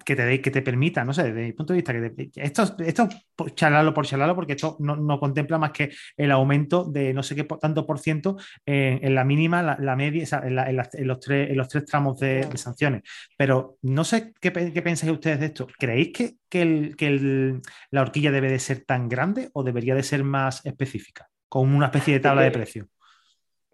[0.05, 3.10] que te, que te permita, no sé, desde mi punto de vista, que esto, esto
[3.53, 7.43] charlarlo por charlarlo, porque esto no, contempla más que el aumento de no sé qué
[7.43, 12.17] tanto por ciento en, la mínima, la, media, en, los tres, en los tres tramos
[12.17, 13.01] de, sanciones.
[13.36, 15.67] Pero no sé qué, qué, pensáis ustedes de esto.
[15.77, 17.60] ¿Creéis que, que,
[17.91, 21.27] la horquilla debe de ser tan grande o debería de ser más específica?
[21.49, 22.88] Con una especie de tabla de precio.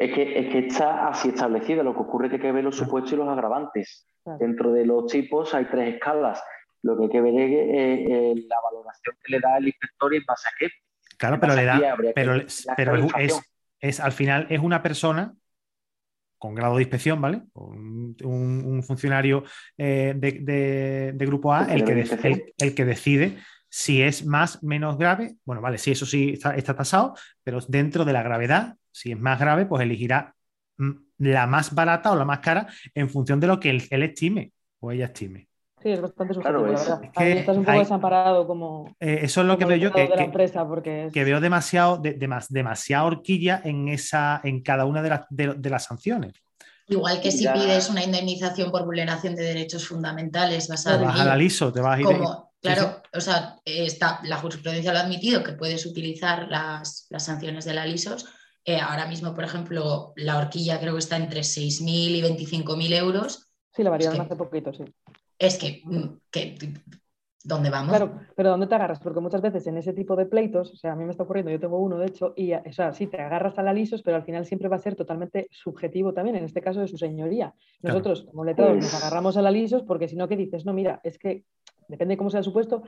[0.01, 1.83] Es que, es que está así establecido.
[1.83, 4.07] Lo que ocurre es que hay que ver los supuestos y los agravantes.
[4.39, 6.41] Dentro de los tipos hay tres escalas.
[6.81, 10.17] Lo que hay que ver es eh, la valoración que le da el inspector y
[10.17, 10.69] en base a qué.
[11.17, 11.95] Claro, pero le da.
[12.15, 12.35] Pero,
[13.79, 15.35] es, al final es una persona
[16.39, 17.43] con grado de inspección, ¿vale?
[17.53, 19.43] Un, funcionario
[19.77, 23.37] eh, de, grupo A, el que, el, que decide
[23.69, 25.35] si es más menos grave.
[25.45, 29.19] Bueno, vale, sí, eso sí está, está tasado, pero dentro de la gravedad si es
[29.19, 30.35] más grave, pues elegirá
[30.77, 34.53] mm, la más barata o la más cara en función de lo que él, estime
[34.79, 35.47] o ella estime.
[35.81, 37.01] Sí, es bastante la verdad.
[37.17, 38.95] estás un poco desamparado como.
[38.99, 40.07] Eh, eso es lo que veo yo, que,
[40.67, 42.13] porque que veo demasiado, de,
[42.49, 46.33] demasiada horquilla en, esa, en cada una de, las, de, las sanciones.
[46.87, 50.99] Igual que si pides una indemnización por vulneración de derechos fundamentales vas a.
[50.99, 52.07] Te vas al ISO, te vas a ir.
[52.61, 57.65] claro, o sea, está, la jurisprudencia lo ha admitido que puedes utilizar las, las sanciones
[57.65, 58.27] de la LISOS
[58.65, 63.51] eh, ahora mismo, por ejemplo, la horquilla creo que está entre 6.000 y 25.000 euros.
[63.73, 64.83] Sí, la variaron hace poquito, sí.
[65.39, 66.55] Es que, mm, que,
[67.43, 67.89] ¿dónde vamos?
[67.89, 68.99] Claro, pero ¿dónde te agarras?
[68.99, 71.51] Porque muchas veces en ese tipo de pleitos, o sea, a mí me está ocurriendo,
[71.51, 74.17] yo tengo uno de hecho, y o sea, sí, te agarras a la lisos, pero
[74.17, 77.55] al final siempre va a ser totalmente subjetivo también, en este caso de su señoría.
[77.81, 80.65] Nosotros, como letrados, nos agarramos a la lisos porque si no, ¿qué dices?
[80.65, 81.45] No, mira, es que
[81.87, 82.83] depende de cómo sea el supuesto,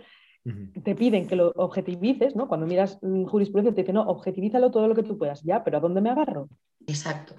[0.83, 2.47] te piden que lo objetivices, ¿no?
[2.47, 5.41] Cuando miras jurisprudencia te dicen, no, objetivízalo todo lo que tú puedas.
[5.43, 6.49] Ya, pero ¿a dónde me agarro?
[6.85, 7.35] Exacto.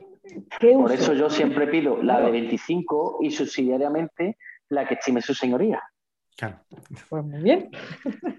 [0.60, 4.38] Por eso yo siempre pido la de 25 y subsidiariamente
[4.70, 5.82] la que estime su señoría.
[6.36, 6.58] Claro.
[7.08, 7.70] Pues muy bien.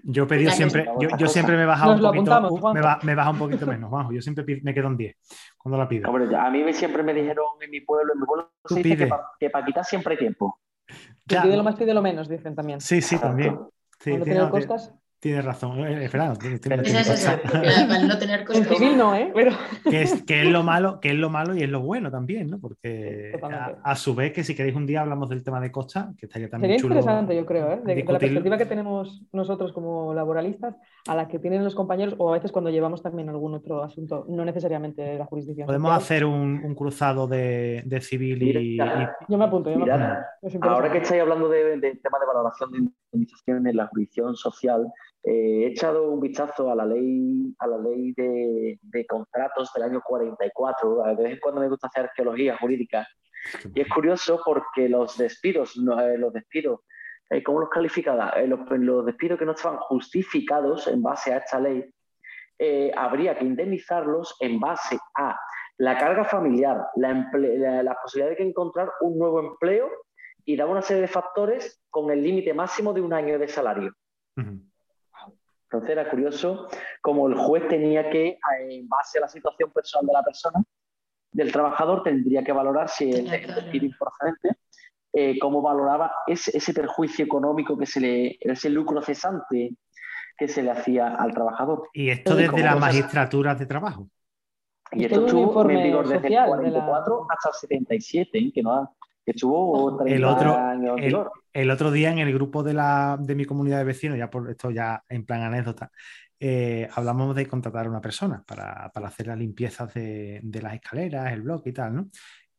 [0.02, 0.86] Yo pedí siempre,
[1.18, 2.40] yo, siempre me baja un poquito,
[2.74, 4.12] me, me, baja un poquito menos, bajo.
[4.12, 5.16] Yo siempre me quedo en 10
[5.56, 6.10] cuando la pido.
[6.10, 9.08] a mí siempre me dijeron en mi pueblo, en mi pueblo se dice
[9.40, 10.60] que para quitar siempre hay tiempo.
[11.26, 12.80] Que pide lo más, pide lo menos, dicen también.
[12.80, 13.58] Sí, sí, también.
[14.06, 14.94] Sí, tiene, costas.
[15.18, 18.70] Tienes razón, eh, no tener costas.
[18.70, 19.32] En civil no, ¿eh?
[19.34, 19.50] Pero...
[19.90, 22.50] Que, es, que, es lo malo, que es lo malo y es lo bueno también,
[22.50, 22.60] ¿no?
[22.60, 23.32] Porque
[23.82, 26.48] a, su vez que si queréis un día hablamos del tema de costa, que estaría
[26.48, 27.80] también Sería interesante, yo creo, ¿eh?
[27.84, 30.76] De, la perspectiva que tenemos nosotros como laboralistas,
[31.08, 34.26] a la que tienen los compañeros, o a veces cuando llevamos también algún otro asunto,
[34.28, 35.66] no necesariamente la jurisdicción.
[35.66, 38.76] Podemos hacer un, cruzado de, civil y,
[39.28, 40.68] Yo me apunto, yo me apunto.
[40.68, 42.78] Ahora que estáis hablando del de tema de valoración de
[43.46, 44.86] en la jurisdicción social,
[45.22, 50.02] eh, he echado un vistazo a la ley, a la ley de, contratos del año
[50.04, 51.16] 44.
[51.16, 53.06] De vez en cuando me gusta hacer arqueología jurídica.
[53.74, 56.80] Y es curioso porque los despidos, eh, los despidos,
[57.30, 58.34] eh, ¿cómo los calificaba?
[58.46, 61.84] los, despidos que no estaban justificados en base a esta ley,
[62.96, 65.36] habría que indemnizarlos en base a
[65.78, 69.90] la carga familiar, la, posibilidad de que encontrar un nuevo empleo
[70.46, 73.92] y dar una serie de factores con el límite máximo de un año de salario.
[74.36, 76.68] Entonces era curioso
[77.02, 80.62] como el juez tenía que, en base a la situación personal de la persona,
[81.32, 84.56] del trabajador, tendría que valorar si el despido improcedente
[85.12, 89.74] eh, cómo valoraba ese, ese, perjuicio económico que se le, ese lucro cesante
[90.38, 91.88] que se le hacía al trabajador.
[91.92, 94.08] Y esto desde las magistraturas de trabajo.
[94.92, 98.52] Y esto estuvo en vigor desde el 44 hasta el 77, ¿eh?
[98.54, 101.16] que no que estuvo 30 el otro, años el,
[101.52, 104.48] el, otro día en el grupo de, la, de mi comunidad de vecinos, ya por
[104.48, 105.90] esto ya en plan anécdota,
[106.38, 110.74] eh, hablamos de contratar a una persona para, para hacer las limpiezas de, de, las
[110.74, 112.08] escaleras, el bloque y tal, ¿no?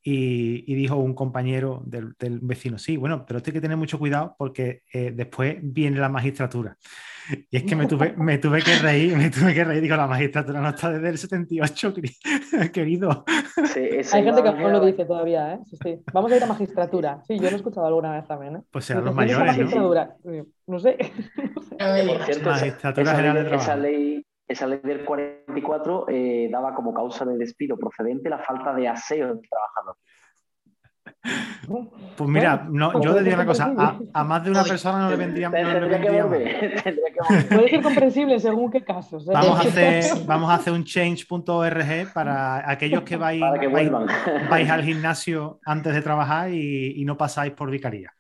[0.10, 4.00] Y, y dijo un compañero del, del, vecino, sí, bueno, pero hay que tener mucho
[4.00, 6.78] cuidado porque eh, después viene la magistratura.
[7.50, 9.82] Y es que me tuve, me tuve que reír, me tuve que reír.
[9.82, 11.94] Digo, la magistratura no está desde el 78,
[12.74, 13.26] querido.
[13.74, 15.60] Sí, Hay gente que aún lo dice todavía, ¿eh?
[15.66, 16.00] Sí, sí.
[16.14, 17.22] Vamos a ir a magistratura.
[17.28, 18.62] Sí, yo lo he escuchado alguna vez también, ¿eh?
[18.72, 19.94] Pues serán los mayores, ¿no?
[20.68, 20.96] No sé.
[21.78, 23.64] Por cierto, magistratura esa, general de trabajo.
[23.64, 28.74] Esa ley, esa ley del 44 eh, daba como causa de despido procedente la falta
[28.74, 29.98] de aseo del trabajador.
[32.16, 35.10] Pues mira, no, yo te digo una cosa, a, a, más de una persona no
[35.10, 36.26] le vendría, no le vendría
[37.50, 39.28] Puede ser comprensible según qué casos.
[39.28, 39.32] ¿eh?
[39.34, 43.92] Vamos, a hacer, vamos a hacer un change.org para aquellos que vais, que vais,
[44.50, 48.14] vais, al gimnasio antes de trabajar y, y no pasáis por vicaría.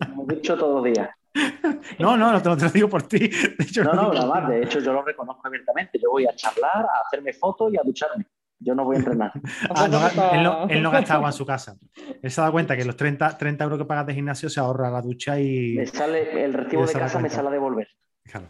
[0.00, 1.10] Hemos dicho todos los días.
[1.98, 3.18] No, no, no te, lo digo por ti.
[3.18, 4.48] De hecho, no, no, nada más.
[4.48, 5.98] De hecho, yo lo reconozco abiertamente.
[6.00, 8.26] Yo voy a charlar, a hacerme fotos y a ducharme.
[8.58, 9.32] Yo no voy a entrenar.
[9.74, 11.76] ah, no, él, no, él, no, gasta agua en su casa.
[12.22, 14.90] Él se da cuenta que los 30, 30 euros que pagas de gimnasio se ahorra
[14.90, 15.74] la ducha y.
[15.74, 17.88] Me sale, el recibo de casa me sale a devolver.
[18.24, 18.48] Claro.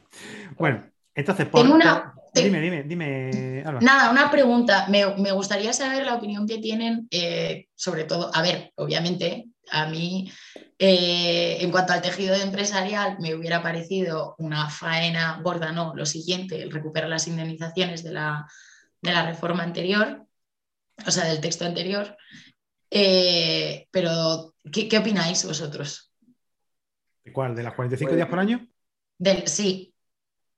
[0.57, 2.14] Bueno, entonces, por, una...
[2.14, 2.43] por...
[2.43, 3.62] dime, dime, dime.
[3.66, 3.80] Alba.
[3.80, 4.87] Nada, una pregunta.
[4.89, 9.87] Me, me, gustaría saber la opinión que tienen, eh, sobre todo, a ver, obviamente, a
[9.87, 10.31] mí,
[10.79, 16.62] eh, en cuanto al tejido empresarial, me hubiera parecido una faena gorda, no, lo siguiente,
[16.62, 18.47] el recuperar las indemnizaciones de la,
[19.01, 20.25] de la reforma anterior,
[21.07, 22.17] o sea, del texto anterior.
[22.91, 26.12] Eh, pero, ¿qué, ¿qué, opináis vosotros?
[27.25, 27.55] ¿De cuál?
[27.55, 28.67] ¿De las 45 pues, días por año?
[29.19, 29.95] Del, sí.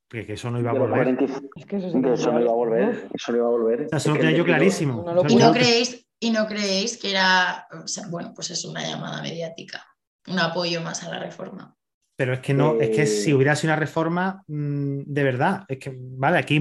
[0.08, 1.08] Que, que, eso no iba a volver.
[1.56, 3.08] Es que eso, sí que eso no iba a volver.
[3.12, 3.86] Eso no iba a volver.
[3.86, 5.04] O sea, eso lo tenía yo clarísimo.
[5.28, 9.22] ¿Y no, creéis, ¿Y no creéis que era, o sea, bueno, pues es una llamada
[9.22, 9.86] mediática,
[10.28, 11.76] un apoyo más a la reforma?
[12.16, 12.84] Pero es que no, eh...
[12.86, 16.60] es que si hubiera sido una reforma mmm, de verdad, es que, vale, aquí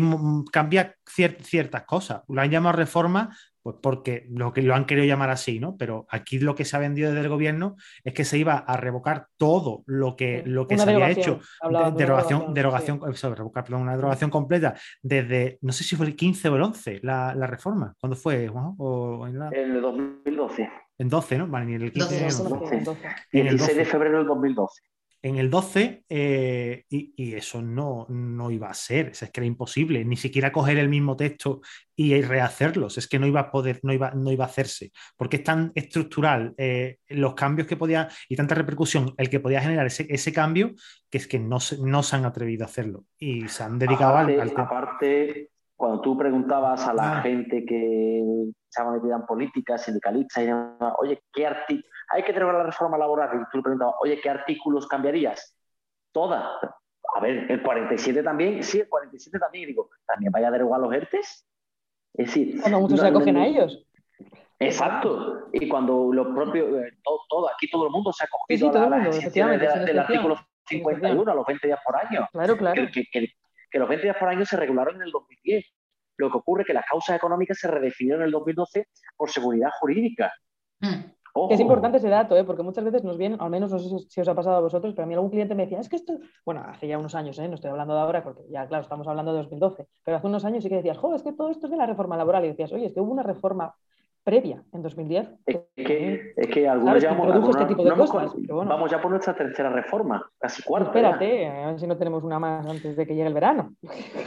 [0.51, 2.21] cambia cier ciertas cosas.
[2.27, 3.35] Lo han llamado reforma,
[3.65, 5.75] pues porque lo, que lo han querido llamar así, ¿no?
[5.75, 8.77] Pero aquí lo que se ha vendido desde el gobierno es que se iba a
[8.77, 11.39] revocar todo lo que, lo que se había hecho.
[11.67, 13.27] De, derogación, derogación, sí.
[13.27, 16.99] revocar, perdón, una derogación completa desde, no sé si fue el 15 o el 11,
[17.01, 17.95] la, la reforma.
[17.99, 18.75] ¿Cuándo fue, Juan?
[18.77, 19.49] ¿O en, la...
[19.49, 20.69] en el 2012.
[20.99, 21.47] En 12, ¿no?
[21.47, 22.23] Vale, ni en el 15.
[22.23, 23.07] 12, 12, 12.
[23.31, 24.83] En el 16 de febrero del 2012
[25.25, 29.47] en el 12 eh, y, y, eso no, no, iba a ser, es que era
[29.47, 31.61] imposible, ni siquiera coger el mismo texto
[31.95, 35.37] y rehacerlos, es que no iba a poder, no iba, no iba a hacerse, porque
[35.37, 39.87] es tan estructural eh, los cambios que podía y tanta repercusión el que podía generar
[39.87, 40.73] ese, ese cambio
[41.09, 44.17] que es que no se, no se han atrevido a hacerlo y se han dedicado
[44.17, 47.21] aparte, al, al Aparte, cuando tú preguntabas a la ah.
[47.23, 51.89] gente que estaba metida en política, sindicalistas, y demás, oye, ¿qué artículo?
[52.09, 53.29] hay que derogar la reforma laboral.
[53.33, 55.57] Y tú le preguntabas, oye, ¿qué artículos cambiarías?
[56.11, 56.45] Todas.
[57.15, 59.63] A ver, el 47 también, sí, el 47 también.
[59.63, 61.47] Y digo, ¿también vaya a derogar los ERTES?
[62.13, 63.85] Es decir, cuando muchos no, se acogen no, a ellos.
[64.59, 65.47] Exacto.
[65.51, 68.79] Y cuando lo propio, eh, todo, todo, aquí todo el mundo se ha acogido sí,
[69.29, 72.27] sí, a la, mundo, de, del artículo 51 a los 20 días por año.
[72.31, 72.85] Claro, claro.
[72.85, 73.33] Que, que, que,
[73.69, 75.65] que, los 20 días por año se regularon en el 2010.
[76.17, 79.69] Lo que ocurre es que las causas económicas se redefinieron en el 2012 por seguridad
[79.79, 80.31] jurídica.
[80.79, 81.15] Mm.
[81.37, 81.53] Ojo.
[81.53, 82.45] Es importante ese dato, ¿eh?
[82.45, 84.93] porque muchas veces nos vienen, al menos no sé si os ha pasado a vosotros,
[84.93, 87.37] pero a mí algún cliente me decía, es que esto, bueno, hace ya unos años,
[87.39, 87.47] ¿eh?
[87.49, 90.45] no estoy hablando de ahora, porque ya, claro, estamos hablando de 2012, pero hace unos
[90.45, 92.47] años sí que decías, joder, es que todo esto es de la reforma laboral, y
[92.47, 93.75] decías, oye, es que hubo una reforma
[94.25, 95.29] previa en 2010.
[95.45, 98.69] Es que, es que algunos ya vamos, este tipo de no, cosas, pero bueno.
[98.69, 100.89] vamos ya por nuestra tercera reforma, casi cuarta.
[100.89, 101.67] Espérate, ya.
[101.67, 103.75] a ver si no tenemos una más antes de que llegue el verano.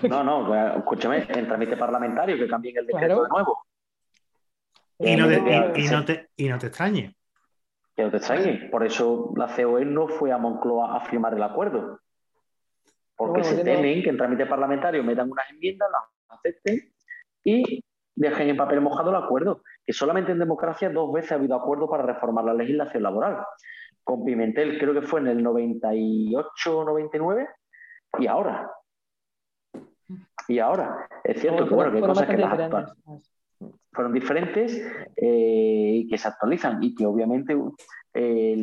[0.09, 3.23] No, no, escúchame, en trámite parlamentario que cambien el decreto claro.
[3.25, 3.59] de nuevo.
[5.01, 7.15] Y no, te, y, y, no te, y no te extrañe,
[7.97, 8.69] que no te extrañe.
[8.71, 11.99] Por eso la COE no fue a Moncloa a firmar el acuerdo.
[13.17, 16.81] Porque bueno, se temen que en trámite parlamentario metan unas enmiendas, las acepten
[17.43, 17.83] y
[18.19, 19.63] dejen en papel mojado el acuerdo.
[19.87, 23.39] Que solamente en democracia dos veces ha habido acuerdo para reformar la legislación laboral.
[24.05, 27.49] Con Pimentel creo que fue en el 98 o 99
[28.19, 28.71] y ahora.
[30.49, 31.09] Y ahora.
[31.25, 32.95] Es cierto que, bueno, que hay cosas que las,
[33.93, 34.81] fueron diferentes
[35.17, 37.57] eh, y que se actualizan y que obviamente
[38.15, 38.57] eh,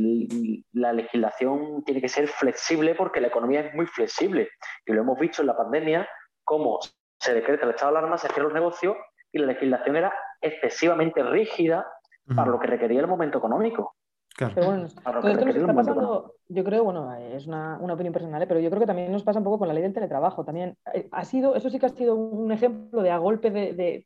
[0.74, 4.50] la legislación tiene que ser flexible porque la economía es muy flexible
[4.86, 6.08] y lo hemos visto en la pandemia
[6.44, 6.80] cómo
[7.20, 8.96] se decreta el estado de alarma, se cierran los negocios
[9.36, 11.86] y la legislación era excesivamente rígida
[12.36, 13.96] para lo que requería el momento económico.
[14.38, 18.48] Pero bueno, está pasando, yo creo, bueno, es una, opinión personal, ¿eh?
[18.48, 20.44] pero yo creo que también nos pasa un poco con la ley del teletrabajo.
[20.44, 24.06] También eh, ha sido, eso sí que ha sido un ejemplo de a golpe de,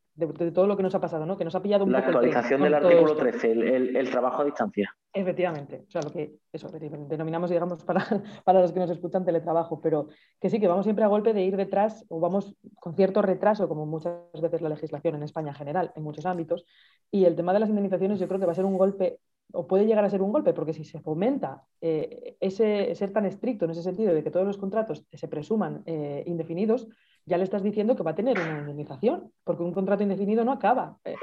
[0.53, 1.37] todo lo que nos ha pasado, ¿no?
[1.37, 2.11] Que nos ha pillado un la poco.
[2.11, 4.95] La actualización del artículo 13, el, trabajo a distancia.
[5.11, 8.05] Efectivamente, o sea, lo que eso denominamos, digamos, para,
[8.45, 10.07] para los que nos escuchan teletrabajo, pero
[10.39, 13.67] que sí, que vamos siempre a golpe de ir detrás o vamos con cierto retraso,
[13.67, 16.63] como muchas veces la legislación en España en general, en muchos ámbitos,
[17.09, 19.19] y el tema de las indemnizaciones yo creo que va a ser un golpe
[19.51, 23.25] o puede llegar a ser un golpe, porque si se fomenta eh, ese ser tan
[23.25, 26.87] estricto en ese sentido de que todos los contratos se presuman eh, indefinidos,
[27.29, 30.51] ya le estás diciendo que va a tener una indemnización, porque un contrato indefinido no
[30.51, 30.97] acaba.
[31.05, 31.15] Eh,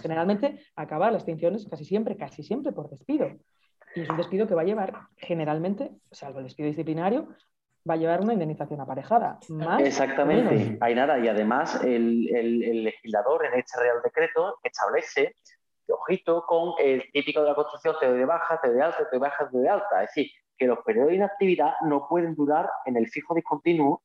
[0.00, 3.28] generalmente acaba las extinciones casi siempre, casi siempre por despido.
[3.94, 7.28] Y es un despido que va a llevar generalmente, salvo el despido disciplinario,
[7.88, 9.38] va a llevar una indemnización aparejada.
[9.80, 11.18] Exactamente, hay nada.
[11.18, 15.34] Y además el, el legislador en este Real Decreto establece
[15.92, 18.98] ojito con el típico de la construcción, te doy de baja, te doy de alta,
[18.98, 20.04] te doy de baja, te doy de alta.
[20.04, 24.02] Es decir, que los periodos de inactividad no pueden durar en el fijo discontinuo.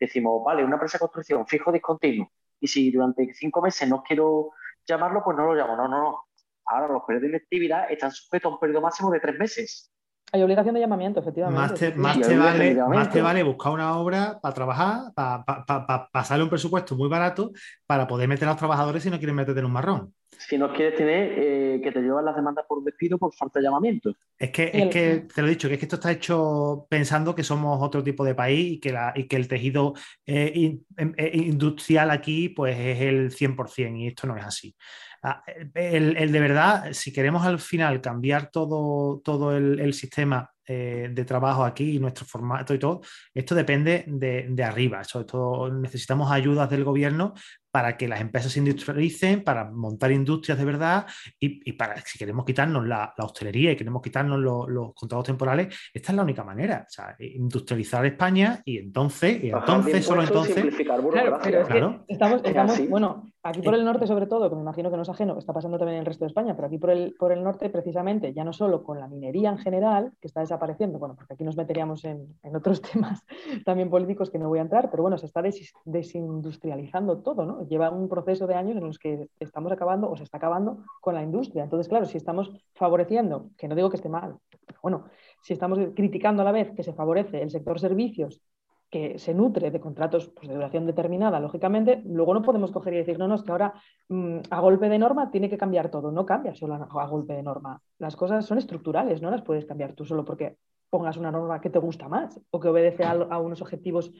[0.00, 2.32] Decimos, vale, una empresa de construcción, fijo discontinuo.
[2.58, 4.52] Y si durante cinco meses no quiero
[4.86, 5.76] llamarlo, pues no lo llamo.
[5.76, 6.24] No, no, no.
[6.64, 9.92] Ahora los periodos de inactividad están sujetos a un periodo máximo de tres meses.
[10.32, 11.60] Hay obligación de llamamiento, efectivamente.
[11.96, 16.96] Más te, vale, más te vale buscar una obra para trabajar, para, pasarle un presupuesto
[16.96, 17.50] muy barato
[17.86, 20.72] para poder meter a los trabajadores si no quieren meterte en un marrón si no
[20.72, 24.14] quieres tener eh, que te llevan las demandas por despido por falta de llamamiento.
[24.38, 27.34] Es que, es que te lo he dicho, que es que esto está hecho pensando
[27.34, 29.92] que somos otro tipo de país y que, la, y que el tejido
[30.26, 34.74] eh, em, eh, industrial aquí pues es el 100% y esto no es así.
[35.22, 35.42] Ah,
[35.74, 41.96] el, de verdad, si queremos al final cambiar todo, todo el, sistema de trabajo aquí
[41.96, 43.00] y nuestro formato y todo,
[43.34, 45.02] esto depende de, de arriba.
[45.02, 47.34] Sobre todo necesitamos ayudas del gobierno
[47.70, 51.06] para que las empresas se industrialicen, para montar industrias de verdad
[51.38, 56.16] y, para, si queremos quitarnos la, hostelería y queremos quitarnos los contratos temporales, esta es
[56.16, 60.74] la única manera, o sea, industrializar España y entonces, y entonces, solo entonces...
[61.10, 64.62] Claro, pero es que estamos, estamos bueno, aquí por el norte sobre todo, que me
[64.62, 66.78] imagino que no es ajeno, está pasando también en el resto de España, pero aquí
[66.78, 70.28] por el, por el norte precisamente, ya no solo con la minería en general, que
[70.28, 73.24] está desapareciendo, bueno, porque aquí nos meteríamos en, otros temas
[73.64, 75.42] también políticos que no voy a entrar, pero bueno, se está
[75.84, 77.59] desindustrializando todo, ¿no?
[77.68, 81.14] Lleva un proceso de años en los que estamos acabando o se está acabando con
[81.14, 81.64] la industria.
[81.64, 84.36] Entonces, claro, si estamos favoreciendo, que no digo que esté mal,
[84.66, 85.04] pero bueno,
[85.42, 88.42] si estamos criticando a la vez que se favorece el sector servicios
[88.90, 92.96] que se nutre de contratos pues, de duración determinada, lógicamente, luego no podemos coger y
[92.98, 93.72] decir, no, no, es que ahora
[94.08, 96.10] mm, a golpe de norma tiene que cambiar todo.
[96.10, 97.80] No cambia solo a, golpe de norma.
[97.98, 100.56] Las cosas son estructurales, no las puedes cambiar tú solo porque
[100.90, 104.12] pongas una norma que te gusta más o que obedece a unos objetivos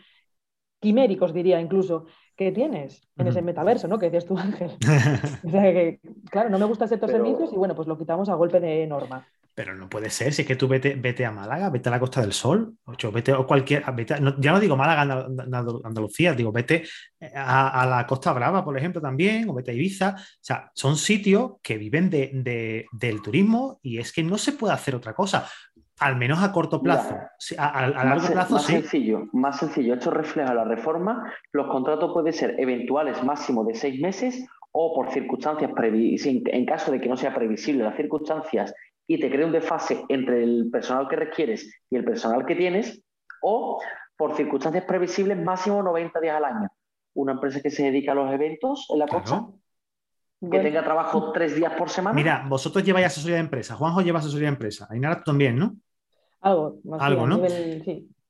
[0.80, 2.06] quiméricos, diría incluso,
[2.36, 3.98] que tienes en ese metaverso, ¿no?
[3.98, 4.70] Que decías tú, Ángel.
[5.44, 6.00] o sea que,
[6.30, 8.86] claro, no me gusta el sector servicios y bueno, pues lo quitamos a golpe de
[8.86, 9.26] norma.
[9.54, 12.00] Pero no puede ser, si es que tú vete, vete a Málaga, vete a la
[12.00, 13.84] Costa del Sol, o vete a cualquier,
[14.38, 15.26] ya no digo Málaga,
[15.84, 16.84] Andalucía, digo vete
[17.34, 20.14] a, la Costa Brava, por ejemplo, también, o vete a Ibiza.
[20.16, 24.72] O sea, son sitios que viven de, del turismo y es que no se puede
[24.72, 25.46] hacer otra cosa.
[26.00, 27.14] Al menos a corto plazo.
[27.58, 28.72] a, largo plazo, más sí.
[28.72, 29.94] Sencillo, más sencillo.
[29.94, 31.32] Esto refleja la reforma.
[31.52, 36.90] Los contratos pueden ser eventuales máximo de seis meses o por circunstancias previsibles, en caso
[36.90, 38.72] de que no sea previsible las circunstancias
[39.06, 43.02] y te cree un desfase entre el personal que requieres y el personal que tienes,
[43.42, 43.82] o
[44.16, 46.68] por circunstancias previsibles máximo 90 días al año.
[47.14, 49.48] Una empresa que se dedica a los eventos en la costa,
[50.48, 52.14] que tenga trabajo tres días por semana.
[52.14, 55.74] Mira, vosotros lleváis asesoría de empresa, Juanjo lleva asesoría de empresa, Ainara tú también, ¿no?
[56.40, 57.42] Algo, Algo, ¿no?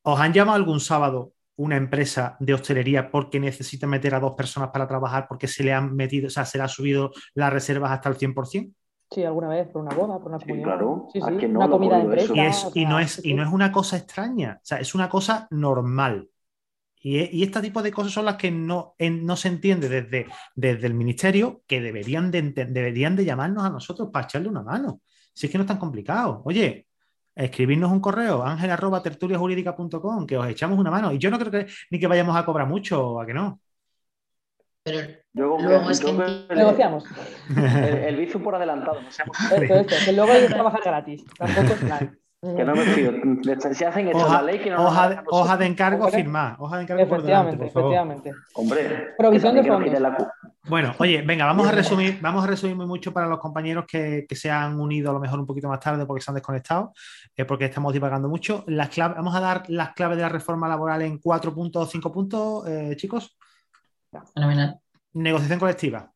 [0.03, 4.71] ¿Os han llamado algún sábado una empresa de hostelería porque necesita meter a dos personas
[4.71, 7.93] para trabajar porque se le han metido, o sea, se le ha subido las reservas
[7.93, 8.73] hasta el 100%?
[9.11, 10.65] Sí, alguna vez, por una boda, por una comunidad.
[10.65, 11.09] claro.
[11.13, 11.47] Sí, sí.
[11.47, 12.71] una comida de empresa.
[12.75, 16.31] Y, no es, y no es una cosa extraña, o sea, es una cosa normal.
[17.03, 20.95] Y, este tipo de cosas son las que no, no se entiende desde, desde el
[20.95, 25.01] ministerio, que deberían de, deberían de llamarnos a nosotros para echarle una mano.
[25.33, 26.43] Si es que no es tan complicado.
[26.45, 26.87] Oye,
[27.45, 31.13] escribirnos un correo, ángel arroba tertuliajurídica.com, que os echamos una mano.
[31.13, 33.61] Y yo no creo que ni que vayamos a cobrar mucho, ¿a que no?
[34.83, 36.13] Pero luego es que,
[36.55, 37.05] negociamos.
[37.57, 39.37] El, el por adelantado, no seamos...
[39.53, 41.25] Esto, esto, que luego hay que trabajar gratis.
[41.37, 42.19] Tampoco es plan.
[42.43, 43.13] Que no me fío.
[43.75, 46.57] Si hacen esto hoja, la ley, que no hoja, de, hoja de encargo firmar.
[46.59, 48.33] Hoja de encargo efectivamente, por delante, por efectivamente.
[48.55, 49.15] Hombre.
[49.19, 50.01] Provisión de fondos.
[50.01, 50.33] La...
[50.67, 54.25] Bueno, oye, venga, vamos a resumir, vamos a resumir muy mucho para los compañeros que,
[54.27, 56.95] que, se han unido a lo mejor un poquito más tarde porque se han desconectado,
[57.37, 58.65] eh, porque estamos divagando mucho.
[58.69, 62.11] Las claves, vamos a dar las claves de la reforma laboral en cuatro puntos, cinco
[62.11, 63.37] puntos, eh, chicos.
[64.33, 64.81] Fenomenal.
[65.13, 66.11] Negociación colectiva.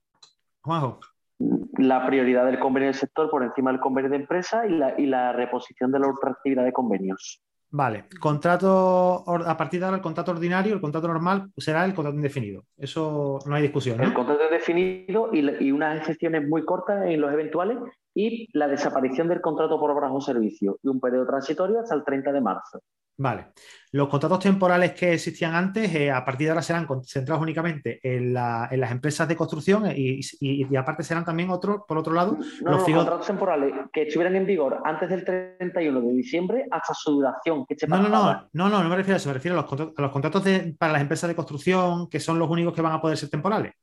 [0.63, 1.01] Juanjo.
[1.39, 5.07] La prioridad del convenio del sector por encima del convenio de empresa y la, y
[5.07, 7.43] la reposición de la ultraactividad de convenios.
[7.71, 12.17] Vale, contrato, a partir de ahora el contrato ordinario, el contrato normal será el contrato
[12.17, 12.67] indefinido.
[12.77, 14.01] Eso no hay discusión.
[14.01, 17.79] El contrato indefinido y, y, unas excepciones muy cortas en los eventuales
[18.15, 22.05] y la desaparición del contrato por obras o servicios y un periodo transitorio hasta el
[22.05, 22.81] 30 de marzo.
[23.17, 23.53] Vale.
[23.93, 28.35] Los contratos temporales que existían antes, eh, a partir de ahora serán concentrados únicamente en,
[28.35, 33.73] las empresas de construcción y, aparte serán también otros, por otro lado, los, contratos temporales
[33.93, 37.65] que estuvieran en vigor antes del 31 de diciembre hasta su duración.
[37.67, 39.69] Que no, no, no, no, no, no me refiero a eso, me refiero a los
[39.69, 40.43] contratos, a los contratos
[40.77, 43.75] para las empresas de construcción que son los únicos que van a poder ser temporales.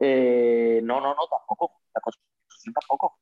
[0.00, 1.82] Eh, no, no, no, tampoco.
[1.94, 2.00] La
[2.72, 3.18] tampoco.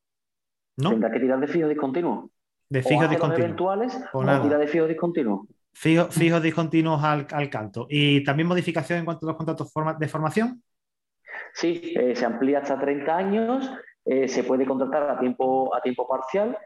[0.78, 0.90] ¿No?
[0.90, 2.30] Tendrá que tirar de fijo discontinuo.
[2.68, 3.44] De fijos discontinuos.
[3.44, 5.46] eventuales o, tira de fijos discontinuos.
[5.72, 7.86] fijos discontinuos al, canto.
[7.88, 10.62] ¿Y también modificación en cuanto a los contratos de formación?
[11.54, 13.70] Sí, eh, se amplía hasta 30 años,
[14.04, 16.56] eh, se puede contratar a tiempo, a tiempo parcial,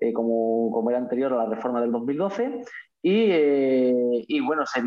[0.00, 2.62] eh, como, como, era anterior a la reforma del 2012,
[3.02, 4.82] y, bueno, se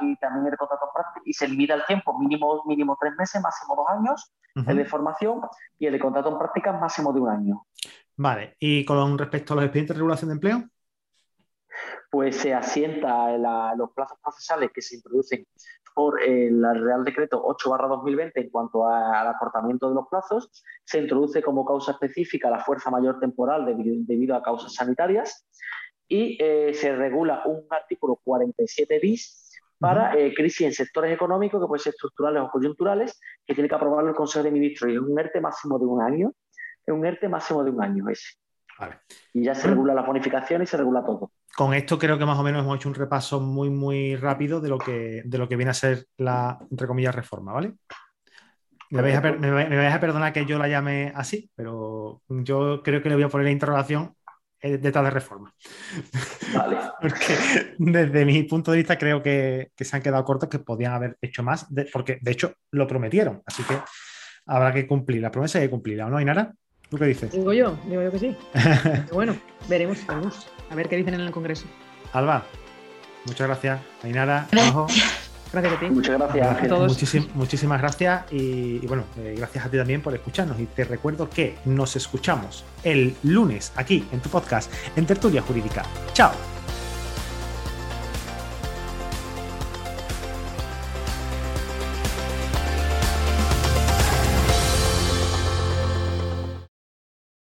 [0.00, 3.74] y también el contrato práctico y se limita el tiempo, mínimo, mínimo tres meses, máximo
[3.76, 4.32] dos años,
[4.66, 5.40] el de formación,
[5.78, 7.66] y el de contrato en práctica máximo de un año.
[8.16, 10.64] Vale, ¿y con respecto a los expedientes de regulación de empleo?
[12.10, 13.42] Pues se asienta en
[13.78, 15.46] los plazos procesales que se introducen
[15.94, 20.50] por el Real Decreto 8 2020 en cuanto al acortamiento de los plazos.
[20.84, 25.46] Se introduce como causa específica la fuerza mayor temporal debido, a causas sanitarias
[26.10, 29.48] y eh, se regula un artículo 47 bis
[29.78, 33.74] para eh, crisis en sectores económicos que pueden ser estructurales o coyunturales, que tiene que
[33.76, 36.34] aprobarlo el Consejo de Ministros y es un ERTE máximo de un año
[36.86, 38.34] es un ERTE máximo de un año ese.
[39.34, 41.32] Y ya se regula la bonificación y se regula todo.
[41.54, 44.70] Con esto creo que más o menos hemos hecho un repaso muy, muy rápido de
[44.70, 47.74] lo que, de lo que viene a ser la, entre comillas, reforma, ¿vale?
[48.88, 53.24] Me vais, a perdonar que yo la llame así, pero yo creo que le voy
[53.24, 54.16] a poner la interrogación
[54.60, 55.54] eh, detrás de reforma.
[56.54, 56.76] Vale.
[57.00, 61.16] porque desde mi punto de vista creo que, se han quedado cortos, que podían haber
[61.20, 63.42] hecho más, porque de hecho lo prometieron.
[63.46, 63.78] Así que
[64.46, 65.22] habrá que cumplir.
[65.22, 66.52] La promesa hay que cumplirla, ¿no, Inara?
[66.90, 67.32] ¿Tú qué dices?
[67.32, 68.36] Digo yo, digo yo que sí.
[69.12, 69.36] bueno,
[69.68, 70.50] veremos, veremos.
[70.70, 71.66] A ver qué dicen en el Congreso.
[72.12, 72.44] Alba,
[73.26, 73.80] muchas gracias.
[74.02, 74.48] Ainara,
[75.52, 75.86] Gracias a ti.
[75.90, 77.34] Muchas gracias a todos.
[77.34, 80.58] muchísimas gracias y, bueno, eh, gracias a ti también por escucharnos.
[80.60, 85.84] Y te recuerdo que nos escuchamos el lunes aquí en tu podcast en Tertulia Jurídica.
[86.12, 86.59] Chao.